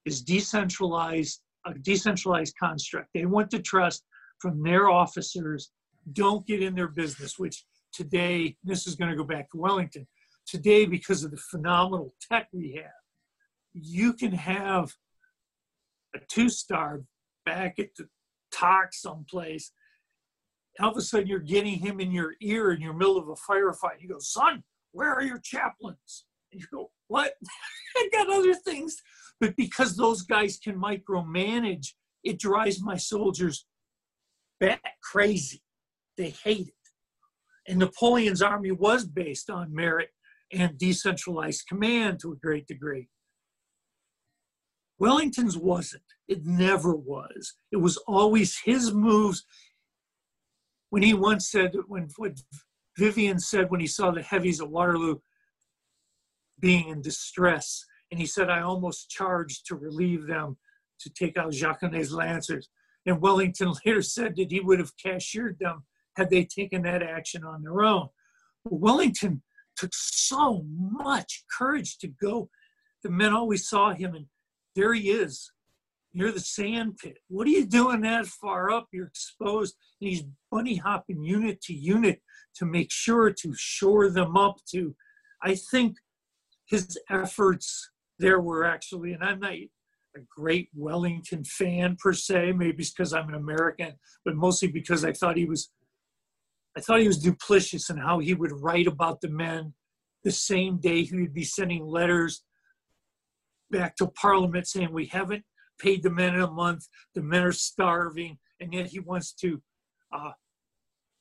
[0.06, 3.10] is decentralized a decentralized construct.
[3.16, 4.04] They want to trust
[4.38, 5.72] from their officers.
[6.14, 10.06] Don't get in their business, which today, this is going to go back to Wellington.
[10.46, 13.02] Today, because of the phenomenal tech we have,
[13.74, 14.94] you can have
[16.16, 17.02] a two star
[17.44, 18.08] back at the
[18.52, 19.72] talk someplace.
[20.82, 23.34] All of a sudden, you're getting him in your ear in your middle of a
[23.34, 24.00] firefight.
[24.00, 26.26] You go, son, where are your chaplains?
[26.52, 27.34] And you go, what?
[27.98, 28.98] I got other things.
[29.42, 33.66] But because those guys can micromanage, it drives my soldiers
[34.60, 35.64] bat crazy.
[36.18, 36.74] They hate it.
[37.68, 40.10] And Napoleon's army was based on merit
[40.52, 43.10] and decentralized command to a great degree.
[44.98, 46.04] Wellington's wasn't.
[46.28, 47.56] It never was.
[47.72, 49.46] It was always his moves.
[50.90, 52.08] When he once said, that when
[52.98, 55.20] Vivian said when he saw the heavies at Waterloo
[56.60, 60.58] being in distress, and he said, I almost charged to relieve them
[61.02, 62.70] to take out Jacquinot's lancers.
[63.06, 65.86] And Wellington later said that he would have cashiered them
[66.16, 68.10] had they taken that action on their own.
[68.66, 69.42] Wellington
[69.78, 72.50] took so much courage to go.
[73.04, 74.26] The men always saw him, and
[74.76, 75.52] there he is
[76.14, 77.18] near the sand pit.
[77.28, 78.88] What are you doing that far up?
[78.92, 79.76] You're exposed.
[80.02, 82.22] And he's bunny hopping unit to unit
[82.56, 84.96] to make sure to shore them up to.
[85.44, 85.98] I think
[86.68, 89.70] his efforts there were actually, and I'm not a
[90.36, 93.94] great Wellington fan per se, maybe it's because I'm an American,
[94.26, 95.72] but mostly because I thought he was
[96.78, 99.74] I thought he was duplicitous in how he would write about the men
[100.24, 102.44] the same day he would be sending letters
[103.72, 105.44] back to Parliament saying we haven't
[105.80, 109.62] paid the men in a month, the men are starving, and yet he wants to
[110.14, 110.32] uh,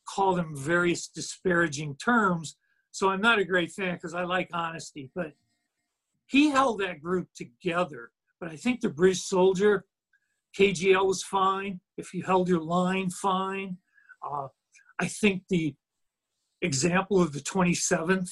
[0.09, 2.57] call them various disparaging terms.
[2.91, 5.33] So I'm not a great fan because I like honesty, but
[6.27, 8.11] he held that group together.
[8.41, 9.85] But I think the British soldier,
[10.59, 11.81] KGL was fine.
[11.97, 13.79] If you held your line, fine.
[14.23, 14.49] Uh,
[14.99, 15.75] I think the
[16.63, 18.31] example of the 27th,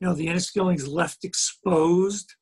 [0.00, 2.34] you know, the Inniskillings left exposed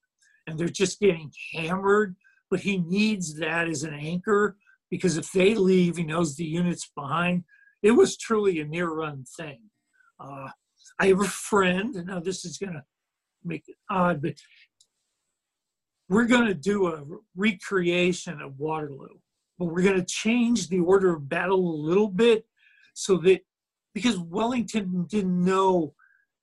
[0.47, 2.17] and they're just getting hammered,
[2.51, 4.57] but he needs that as an anchor
[4.91, 7.45] because if they leave, he knows the unit's behind.
[7.83, 9.61] It was truly a near run thing.
[10.19, 10.49] Uh,
[10.99, 12.83] I have a friend, and now this is going to
[13.45, 14.35] make it odd, but
[16.09, 17.05] we're going to do a
[17.37, 19.19] recreation of Waterloo,
[19.59, 22.45] but we're going to change the order of battle a little bit
[22.95, 23.41] so that
[23.95, 25.95] because Wellington didn't know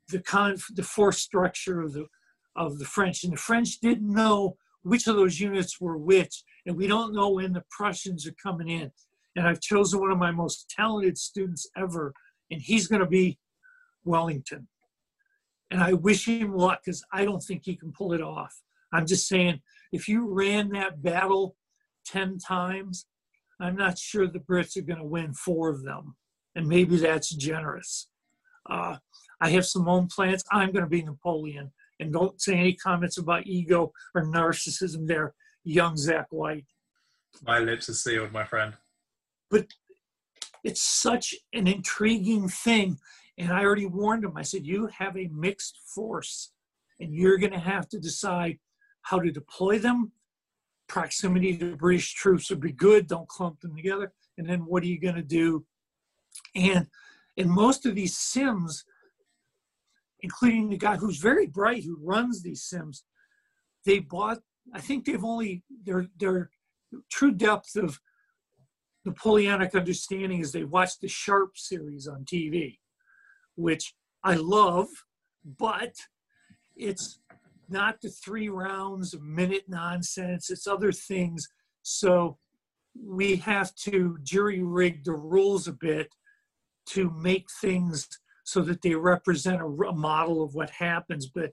[0.10, 2.08] the con the force structure of the
[2.56, 6.78] of the French, and the French didn't know which of those units were which, and
[6.78, 8.92] we don't know when the Prussians are coming in.
[9.36, 12.14] And I've chosen one of my most talented students ever,
[12.50, 13.38] and he's going to be
[14.04, 14.68] Wellington.
[15.70, 18.62] and I wish him luck because I don't think he can pull it off.
[18.94, 21.56] I'm just saying, if you ran that battle
[22.06, 23.06] 10 times,
[23.60, 26.16] I'm not sure the Brits are going to win four of them.
[26.56, 28.10] And maybe that's generous.
[28.70, 28.98] Uh,
[29.42, 30.44] I have some own plans.
[30.52, 31.72] I'm going to be Napoleon.
[32.00, 35.34] And don't say any comments about ego or narcissism there,
[35.64, 36.66] young Zach White.
[37.46, 38.74] My lips are sealed, my friend.
[39.50, 39.68] But
[40.64, 43.00] it's such an intriguing thing.
[43.38, 44.36] And I already warned him.
[44.36, 46.52] I said, You have a mixed force,
[47.00, 48.60] and you're going to have to decide
[49.04, 50.12] how to deploy them.
[50.88, 53.08] Proximity to British troops would be good.
[53.08, 54.14] Don't clump them together.
[54.38, 55.66] And then what are you going to do?
[56.56, 56.88] And
[57.36, 58.84] in most of these sims,
[60.22, 63.04] including the guy who's very bright who runs these sims,
[63.86, 64.40] they bought.
[64.74, 66.50] I think they've only their their
[67.10, 68.00] true depth of
[69.06, 72.80] Napoleonic understanding is they watched the Sharpe series on TV,
[73.56, 74.88] which I love,
[75.46, 75.94] but
[76.76, 77.20] it's
[77.70, 80.50] not the three rounds a minute nonsense.
[80.50, 81.48] It's other things.
[81.84, 82.38] So
[83.02, 86.14] we have to jury rig the rules a bit
[86.88, 88.08] to make things
[88.48, 91.28] so that they represent a, a model of what happens.
[91.28, 91.52] But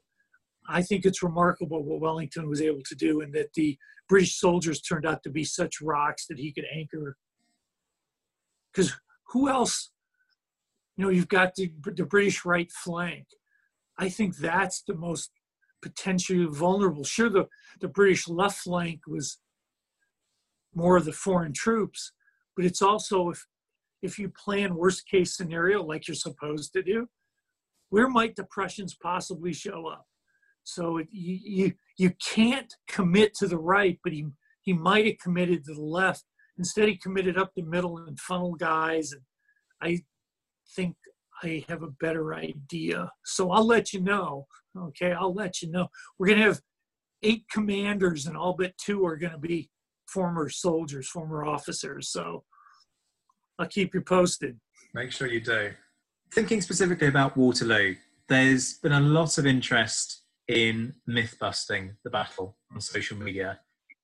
[0.68, 3.76] I think it's remarkable what Wellington was able to do, and that the
[4.08, 7.16] British soldiers turned out to be such rocks that he could anchor
[8.72, 8.92] because
[9.32, 9.90] who else?
[10.96, 13.26] You know, you've got the, the British right flank.
[13.98, 15.32] I think that's the most
[15.82, 17.02] potentially vulnerable.
[17.02, 17.48] Sure, the,
[17.80, 19.38] the British left flank was
[20.72, 22.12] more of the foreign troops,
[22.54, 23.44] but it's also if
[24.04, 27.08] if you plan worst case scenario like you're supposed to do,
[27.90, 30.06] where might the Prussians possibly show up?
[30.62, 34.26] So it, you, you you can't commit to the right, but he
[34.62, 36.24] he might have committed to the left
[36.58, 39.12] Instead, he committed up the middle and funnel guys.
[39.12, 39.22] And
[39.82, 40.02] I
[40.74, 40.96] think
[41.42, 43.10] I have a better idea.
[43.24, 44.46] So I'll let you know.
[44.76, 45.88] Okay, I'll let you know.
[46.18, 46.60] We're going to have
[47.22, 49.70] eight commanders, and all but two are going to be
[50.06, 52.10] former soldiers, former officers.
[52.10, 52.44] So
[53.58, 54.58] I'll keep you posted.
[54.94, 55.72] Make sure you do.
[56.32, 57.94] Thinking specifically about Waterloo,
[58.28, 63.60] there's been a lot of interest in myth busting the battle on social media.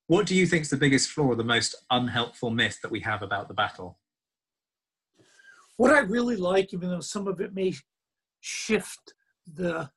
[0.06, 3.00] What do you think is the biggest flaw or the most unhelpful myth that we
[3.00, 3.98] have about the battle?
[5.76, 7.74] What I really like, even though some of it may
[8.40, 9.14] shift
[9.54, 9.90] the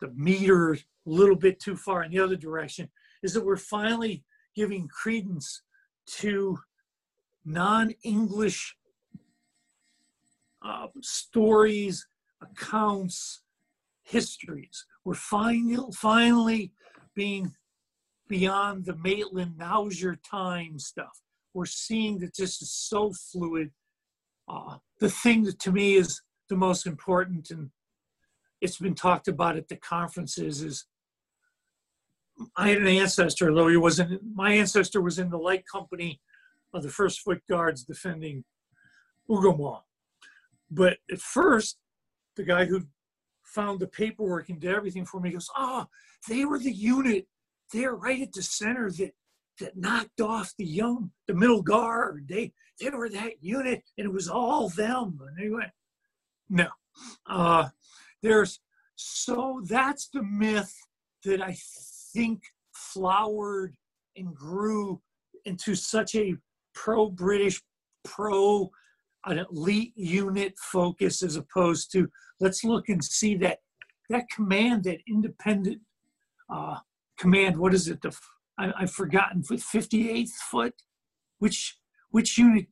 [0.00, 2.88] the meter a little bit too far in the other direction,
[3.22, 4.24] is that we're finally
[4.56, 5.62] giving credence
[6.06, 6.58] to
[7.44, 8.76] non-English
[10.62, 12.06] uh, stories,
[12.42, 13.42] accounts,
[14.02, 14.86] histories.
[15.04, 16.72] We're finally finally
[17.14, 17.54] being
[18.28, 21.20] beyond the Maitland, now's your time stuff.
[21.52, 23.72] We're seeing that this is so fluid.
[24.48, 27.70] Uh, the thing that to me is the most important, and
[28.60, 30.86] it's been talked about at the conferences, is
[32.56, 36.20] I had an ancestor, though he wasn't, my ancestor was in the light company
[36.72, 38.44] of the First Foot Guards defending
[39.28, 39.82] Hougoumont.
[40.70, 41.78] But at first,
[42.36, 42.82] the guy who
[43.44, 45.90] found the paperwork and did everything for me goes, ah, oh,
[46.28, 47.26] they were the unit
[47.72, 49.12] they're right at the center that
[49.58, 52.26] that knocked off the young, the middle guard.
[52.28, 55.18] They they were that unit, and it was all them.
[55.26, 55.70] And they went,
[56.48, 56.66] no.
[57.26, 57.68] Uh,
[58.22, 58.60] there's
[58.96, 60.74] so that's the myth
[61.24, 61.56] that I
[62.12, 62.42] think
[62.72, 63.76] flowered
[64.16, 65.00] and grew
[65.44, 66.34] into such a
[66.74, 67.60] pro-British,
[68.04, 68.70] pro
[69.26, 72.08] an elite unit focus as opposed to
[72.40, 73.58] let's look and see that
[74.08, 75.80] that command, that independent
[76.52, 76.76] uh,
[77.18, 78.02] command, what is it?
[78.02, 78.16] The
[78.58, 80.74] I, I've forgotten, With 58th foot?
[81.38, 81.78] Which,
[82.10, 82.66] which unit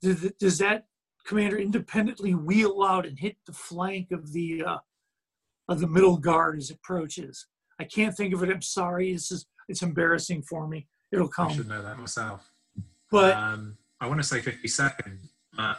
[0.00, 0.84] does that
[1.26, 4.78] commander independently wheel out and hit the flank of the uh,
[5.68, 7.46] of the middle guard as it approaches.
[7.80, 8.50] I can't think of it.
[8.50, 9.12] I'm sorry.
[9.12, 10.86] This is it's embarrassing for me.
[11.12, 11.48] It'll come.
[11.48, 12.51] I should know that myself.
[13.12, 15.18] But um, I want to say 52nd,
[15.54, 15.76] but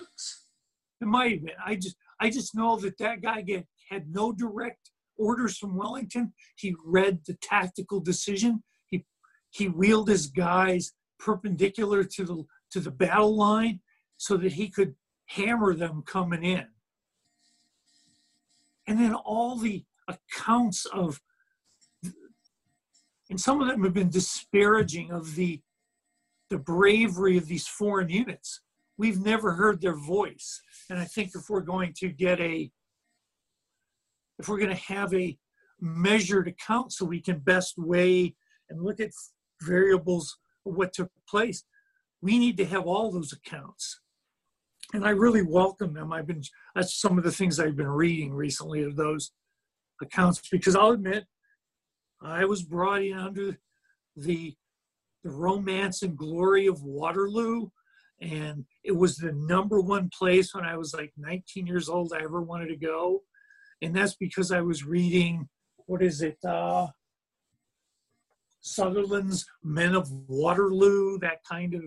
[1.01, 1.55] it might have been.
[1.65, 6.31] I just I just know that that guy get, had no direct orders from Wellington.
[6.55, 8.63] He read the tactical decision.
[8.85, 9.03] He
[9.49, 13.79] he wheeled his guys perpendicular to the to the battle line
[14.17, 14.93] so that he could
[15.25, 16.67] hammer them coming in.
[18.85, 21.19] And then all the accounts of
[23.29, 25.61] and some of them have been disparaging of the
[26.49, 28.61] the bravery of these foreign units.
[28.97, 30.61] We've never heard their voice.
[30.89, 32.71] And I think if we're going to get a
[34.39, 35.37] if we're going to have a
[35.79, 38.35] measured account so we can best weigh
[38.69, 39.11] and look at
[39.61, 41.63] variables of what took place,
[42.21, 43.99] we need to have all those accounts.
[44.93, 46.13] and I really welcome them.
[46.13, 46.43] I've been
[46.75, 49.31] that's some of the things I've been reading recently of those
[50.01, 51.25] accounts because I'll admit
[52.21, 53.57] I was brought in under
[54.15, 54.55] the
[55.23, 57.67] the romance and glory of Waterloo,
[58.21, 62.23] and it was the number one place when I was like 19 years old I
[62.23, 63.21] ever wanted to go,
[63.81, 65.49] and that's because I was reading
[65.85, 66.87] what is it uh,
[68.61, 71.83] Sutherland's Men of Waterloo, that kind of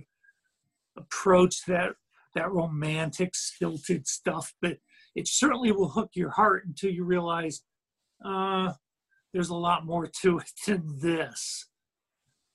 [0.96, 1.92] approach that
[2.34, 4.52] that romantic stilted stuff.
[4.60, 4.76] But
[5.14, 7.62] it certainly will hook your heart until you realize
[8.22, 8.72] uh,
[9.32, 11.66] there's a lot more to it than this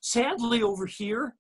[0.01, 1.35] sadly over here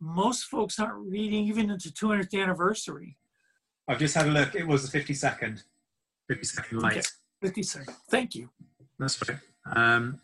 [0.00, 3.16] most folks aren't reading even into 200th anniversary
[3.88, 4.52] I've just had a look.
[4.56, 5.62] It was the 52nd.
[6.28, 6.92] 52nd late.
[6.92, 7.02] Okay.
[7.42, 8.50] 50 seconds thank you
[8.98, 9.38] That's right.
[9.74, 10.20] Um,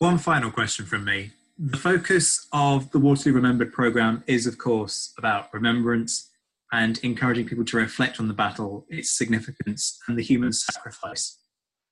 [0.00, 1.32] one final question from me.
[1.58, 6.30] The focus of the Waterloo Remembered programme is, of course, about remembrance
[6.72, 11.36] and encouraging people to reflect on the battle, its significance, and the human sacrifice.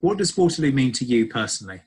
[0.01, 1.83] What does Waterloo mean to you personally?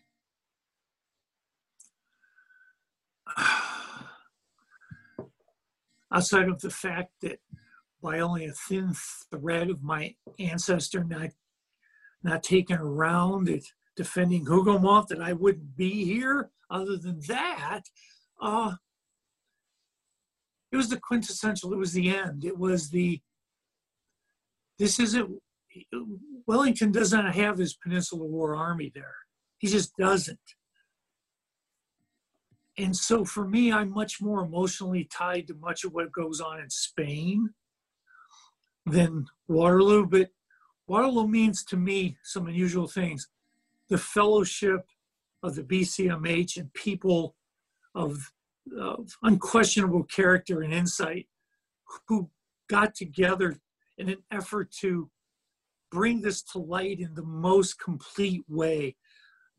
[6.14, 7.40] outside of the fact that
[8.02, 8.94] by only a thin
[9.32, 11.30] thread of my ancestor not
[12.24, 16.52] not taken around it defending Hougoumont that I wouldn't be here.
[16.70, 17.82] Other than that,
[18.42, 18.74] uh,
[20.72, 21.74] it was the quintessential.
[21.74, 22.46] It was the end.
[22.46, 23.22] It was the.
[24.80, 25.30] This isn't.
[26.48, 29.16] Wellington does not have his Peninsular War Army there.
[29.60, 30.40] He just doesn't.
[32.82, 36.60] And so for me, I'm much more emotionally tied to much of what goes on
[36.60, 37.52] in Spain
[38.88, 40.08] than Waterloo.
[40.08, 40.30] But
[40.88, 43.28] Waterloo means to me some unusual things.
[43.90, 44.88] The fellowship
[45.44, 47.36] of the BCMH and people
[47.94, 48.32] of,
[48.76, 51.28] of unquestionable character and insight
[52.08, 52.32] who
[52.68, 53.60] got together
[54.00, 55.12] in an effort to
[55.92, 58.96] bring this to light in the most complete way.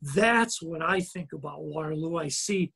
[0.01, 2.17] That's what I think about Waterloo.
[2.17, 2.73] I see,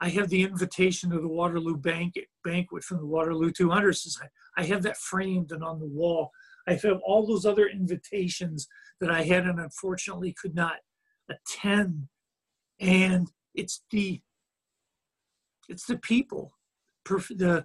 [0.00, 4.30] I have the invitation to the Waterloo banquet, banquet from the Waterloo 200 Society.
[4.56, 6.30] I have that framed and on the wall.
[6.68, 8.68] I have all those other invitations
[9.00, 10.76] that I had and unfortunately could not
[11.30, 12.08] attend.
[12.80, 14.20] And it's the
[15.68, 16.52] it's the people,
[17.04, 17.64] the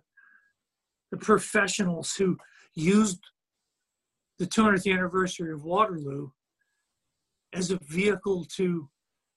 [1.11, 2.37] the professionals who
[2.73, 3.19] used
[4.39, 6.29] the 200th anniversary of Waterloo
[7.53, 8.89] as a vehicle to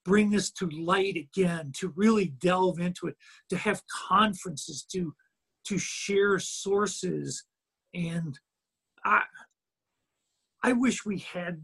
[0.05, 3.17] bring this to light again, to really delve into it,
[3.49, 5.15] to have conferences, to
[5.65, 7.45] to share sources,
[7.95, 8.39] and
[9.05, 9.23] I
[10.63, 11.63] I wish we had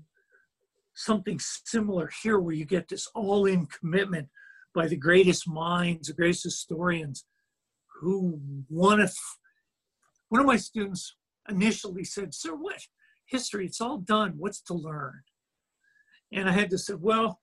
[0.95, 4.29] something similar here where you get this all-in commitment
[4.75, 7.25] by the greatest minds, the greatest historians
[8.01, 9.15] who want to.
[10.29, 11.17] One of my students
[11.49, 12.87] initially said, "Sir, what
[13.27, 13.67] history?
[13.67, 14.39] It's all done.
[14.39, 15.23] What's to learn?"
[16.33, 17.41] And I had to say, "Well,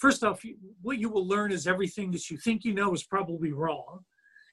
[0.00, 0.42] first off,
[0.82, 4.00] what you will learn is everything that you think you know is probably wrong,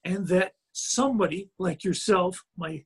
[0.03, 2.83] and that somebody like yourself, my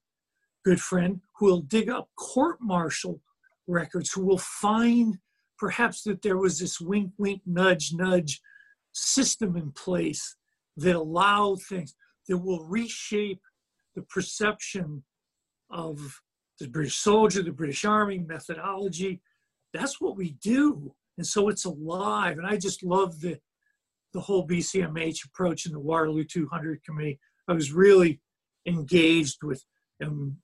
[0.64, 3.20] good friend, who will dig up court martial
[3.68, 5.18] records, who will find
[5.58, 8.42] perhaps that there was this wink, wink, nudge, nudge
[8.94, 10.36] system in place
[10.78, 11.96] that allowed things
[12.28, 13.42] that will reshape
[13.96, 15.04] the perception
[15.70, 16.22] of
[16.60, 19.22] the British soldier, the British Army, methodology.
[19.74, 20.94] That's what we do.
[21.22, 22.40] And so it's alive.
[22.40, 23.38] And I just love the,
[24.12, 27.20] the whole BCMH approach in the Waterloo 200 Committee.
[27.48, 28.20] I was really
[28.66, 29.64] engaged with,
[30.00, 30.36] and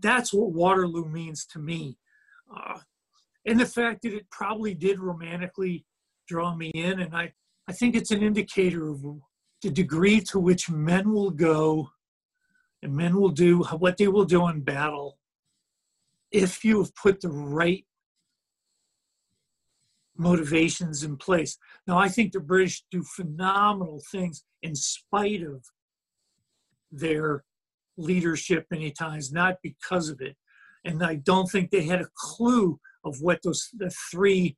[0.00, 1.98] that's what Waterloo means to me.
[2.50, 2.78] Uh,
[3.44, 5.84] and the fact that it probably did romantically
[6.26, 7.34] draw me in, and I,
[7.68, 9.04] I think it's an indicator of
[9.60, 11.90] the degree to which men will go
[12.82, 15.18] and men will do what they will do in battle
[16.32, 17.84] if you have put the right
[20.20, 21.56] motivations in place.
[21.86, 25.64] Now, I think the British do phenomenal things in spite of
[26.92, 27.42] their
[27.96, 30.36] leadership many times, not because of it.
[30.84, 34.56] And I don't think they had a clue of what those the three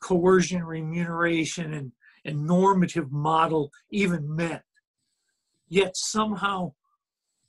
[0.00, 1.92] coercion, remuneration, and,
[2.24, 4.62] and normative model even meant.
[5.68, 6.72] Yet somehow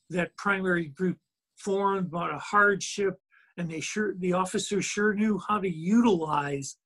[0.10, 1.18] that primary group
[1.58, 3.16] formed about a hardship
[3.58, 6.78] and they sure the officers sure knew how to utilize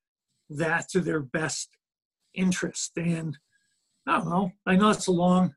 [0.49, 1.69] that to their best
[2.33, 2.91] interest.
[2.97, 3.37] And
[4.07, 5.53] I don't know, I know it's a long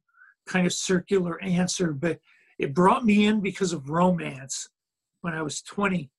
[0.46, 2.18] kind of circular answer, but
[2.58, 4.68] it brought me in because of romance
[5.20, 6.10] when I was 20,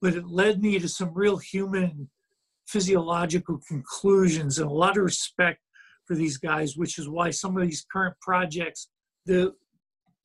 [0.00, 2.08] but it led me to some real human
[2.66, 5.60] physiological conclusions and a lot of respect
[6.06, 8.88] for these guys, which is why some of these current projects,
[9.26, 9.54] the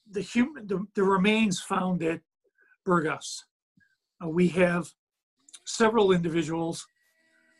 [0.09, 2.19] the human the, the remains found at
[2.85, 3.45] Burgos.
[4.23, 4.87] Uh, we have
[5.65, 6.85] several individuals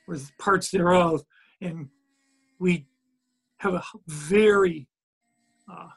[0.08, 1.24] with parts thereof,
[1.62, 1.90] and
[2.60, 2.86] we
[3.58, 4.88] have a very
[5.72, 5.90] uh,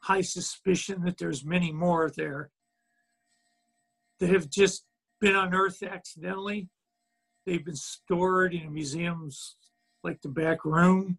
[0.00, 2.50] high suspicion that there's many more there
[4.20, 4.84] that have just
[5.20, 6.68] been unearthed accidentally.
[7.44, 9.56] They've been stored in museums
[10.02, 11.18] like the back room.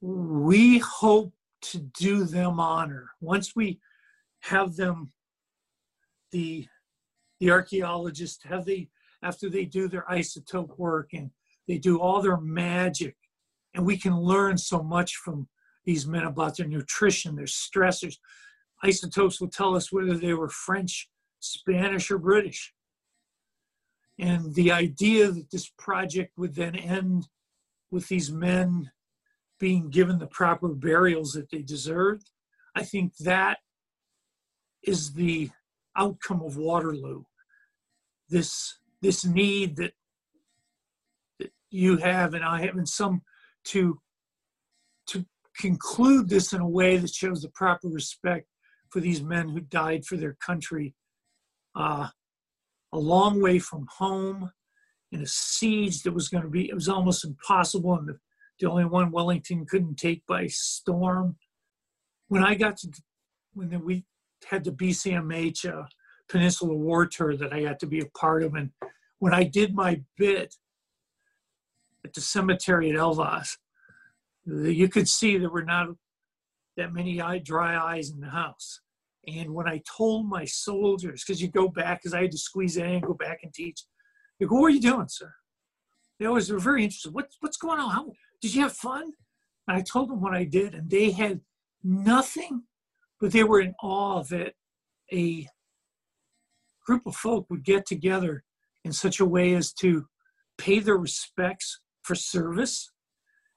[0.00, 3.10] We hope to do them honor.
[3.20, 3.80] Once we
[4.40, 5.12] have them,
[6.30, 6.66] the
[7.40, 8.88] the archaeologists have they
[9.22, 11.30] after they do their isotope work and
[11.66, 13.16] they do all their magic,
[13.74, 15.48] and we can learn so much from
[15.84, 18.16] these men about their nutrition, their stressors.
[18.82, 21.08] Isotopes will tell us whether they were French,
[21.40, 22.72] Spanish, or British.
[24.18, 27.28] And the idea that this project would then end
[27.90, 28.90] with these men
[29.60, 32.30] being given the proper burials that they deserved,
[32.74, 33.58] I think that
[34.82, 35.50] is the
[35.98, 37.24] outcome of Waterloo.
[38.28, 39.92] This this need that
[41.38, 43.22] that you have and I have and some
[43.64, 44.00] to
[45.08, 45.24] to
[45.56, 48.46] conclude this in a way that shows the proper respect
[48.90, 50.94] for these men who died for their country
[51.74, 52.08] uh,
[52.92, 54.50] a long way from home
[55.12, 58.18] in a siege that was going to be it was almost impossible and the,
[58.60, 61.36] the only one wellington couldn't take by storm
[62.28, 62.88] when i got to
[63.54, 64.04] when the we
[64.44, 65.84] had the bcmh uh,
[66.28, 68.70] peninsula war tour that i got to be a part of and
[69.18, 70.54] when i did my bit
[72.04, 73.56] at the cemetery at elvas
[74.46, 75.88] you could see there were not
[76.78, 78.80] that many eye, dry eyes in the house.
[79.26, 82.78] And when I told my soldiers, because you go back, because I had to squeeze
[82.78, 83.84] in and go back and teach,
[84.40, 85.34] they go, What are you doing, sir?
[86.18, 87.12] They always were very interested.
[87.12, 87.90] What, what's going on?
[87.90, 89.12] How, did you have fun?
[89.66, 91.40] And I told them what I did, and they had
[91.84, 92.62] nothing,
[93.20, 94.54] but they were in awe that
[95.12, 95.46] a
[96.86, 98.44] group of folk would get together
[98.84, 100.06] in such a way as to
[100.56, 102.90] pay their respects for service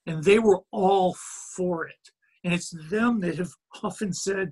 [0.06, 1.16] and they were all
[1.56, 2.10] for it.
[2.44, 3.52] And it's them that have
[3.84, 4.52] often said,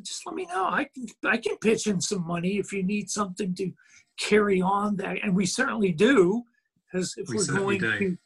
[0.00, 0.64] just let me know.
[0.64, 3.72] I can I can pitch in some money if you need something to
[4.18, 5.16] carry on that.
[5.22, 6.44] And we certainly do,
[6.86, 7.98] because if we are going do.
[7.98, 8.16] to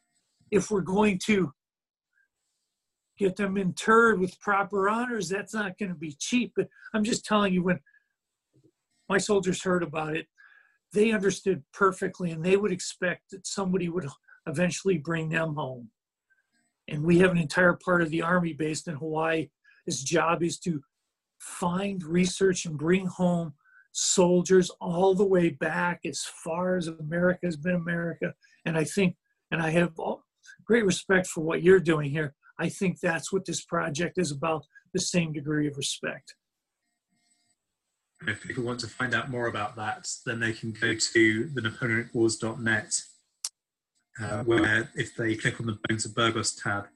[0.51, 1.51] if we're going to
[3.23, 6.53] get them interred with proper honors, that's not going to be cheap.
[6.57, 7.81] But I'm just telling you, when
[9.09, 10.27] my soldiers heard about it,
[10.93, 14.07] they understood perfectly, and they would expect that somebody would
[14.47, 15.91] eventually bring them home
[16.89, 19.49] and we have an entire part of the army based in Hawaii.
[19.87, 20.83] His job is to
[21.39, 23.55] find, research, and bring home
[23.93, 28.35] soldiers all the way back as far as America has been America.
[28.65, 29.17] And I think,
[29.51, 29.93] and I have
[30.65, 32.35] great respect for what you're doing here.
[32.59, 36.35] I think that's what this project is about the same degree of respect.
[38.27, 41.61] If people want to find out more about that, then they can go to the
[41.61, 43.01] NapoleonicWars.net
[44.21, 46.87] uh, where if they click on the Bones of Burgos tab,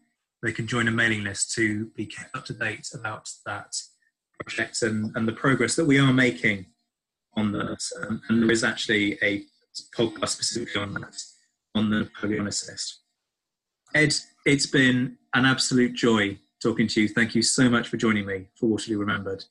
[0.43, 3.75] they can join a mailing list to be kept up to date about that
[4.41, 6.67] project and, and the progress that we are making
[7.37, 7.83] on that.
[8.03, 9.45] Um, and there is actually a
[9.97, 11.17] podcast specifically on that,
[11.75, 12.97] on the Napoleonicist.
[13.95, 14.15] Ed,
[14.45, 17.09] it's been an absolute joy talking to you.
[17.09, 19.45] Thank you so much for joining me for Waterloo Remembered.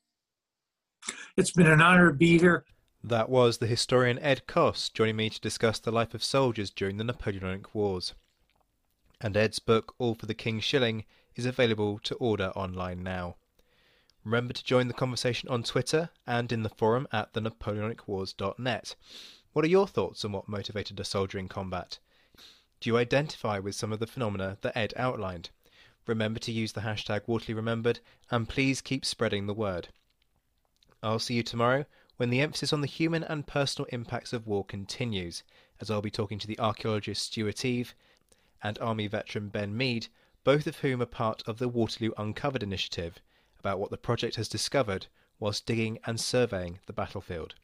[1.37, 2.65] It's been an honor to be here.
[3.03, 6.97] That was the historian Ed Coss joining me to discuss the life of soldiers during
[6.97, 8.15] the Napoleonic Wars.
[9.21, 11.05] And Ed's book, All for the King's Shilling,
[11.35, 13.35] is available to order online now.
[14.23, 18.95] Remember to join the conversation on Twitter and in the forum at thenapoleonicwars.net.
[19.53, 21.99] What are your thoughts on what motivated a soldier in combat?
[22.79, 25.51] Do you identify with some of the phenomena that Ed outlined?
[26.07, 27.99] Remember to use the hashtag Waterloo Remembered
[28.29, 29.87] and please keep spreading the word.
[31.01, 31.85] I'll see you tomorrow
[32.17, 35.43] when the emphasis on the human and personal impacts of war continues,
[35.81, 37.95] as I'll be talking to the archaeologist Stuart Eve
[38.61, 40.07] and Army veteran Ben Mead,
[40.43, 43.19] both of whom are part of the Waterloo Uncovered initiative,
[43.59, 45.07] about what the project has discovered
[45.39, 47.55] whilst digging and surveying the battlefield.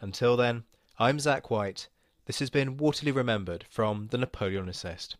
[0.00, 0.64] Until then,
[0.98, 1.88] I'm Zach White.
[2.26, 5.14] This has been Waterloo Remembered from the Napoleonicist.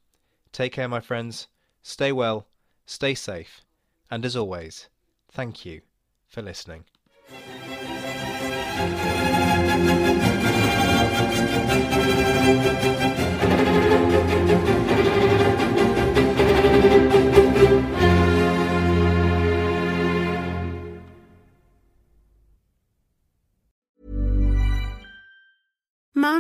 [0.53, 1.47] Take care, my friends.
[1.83, 2.47] Stay well,
[2.87, 3.63] stay safe,
[4.11, 4.89] and as always,
[5.29, 5.83] thank you
[6.27, 6.85] for listening.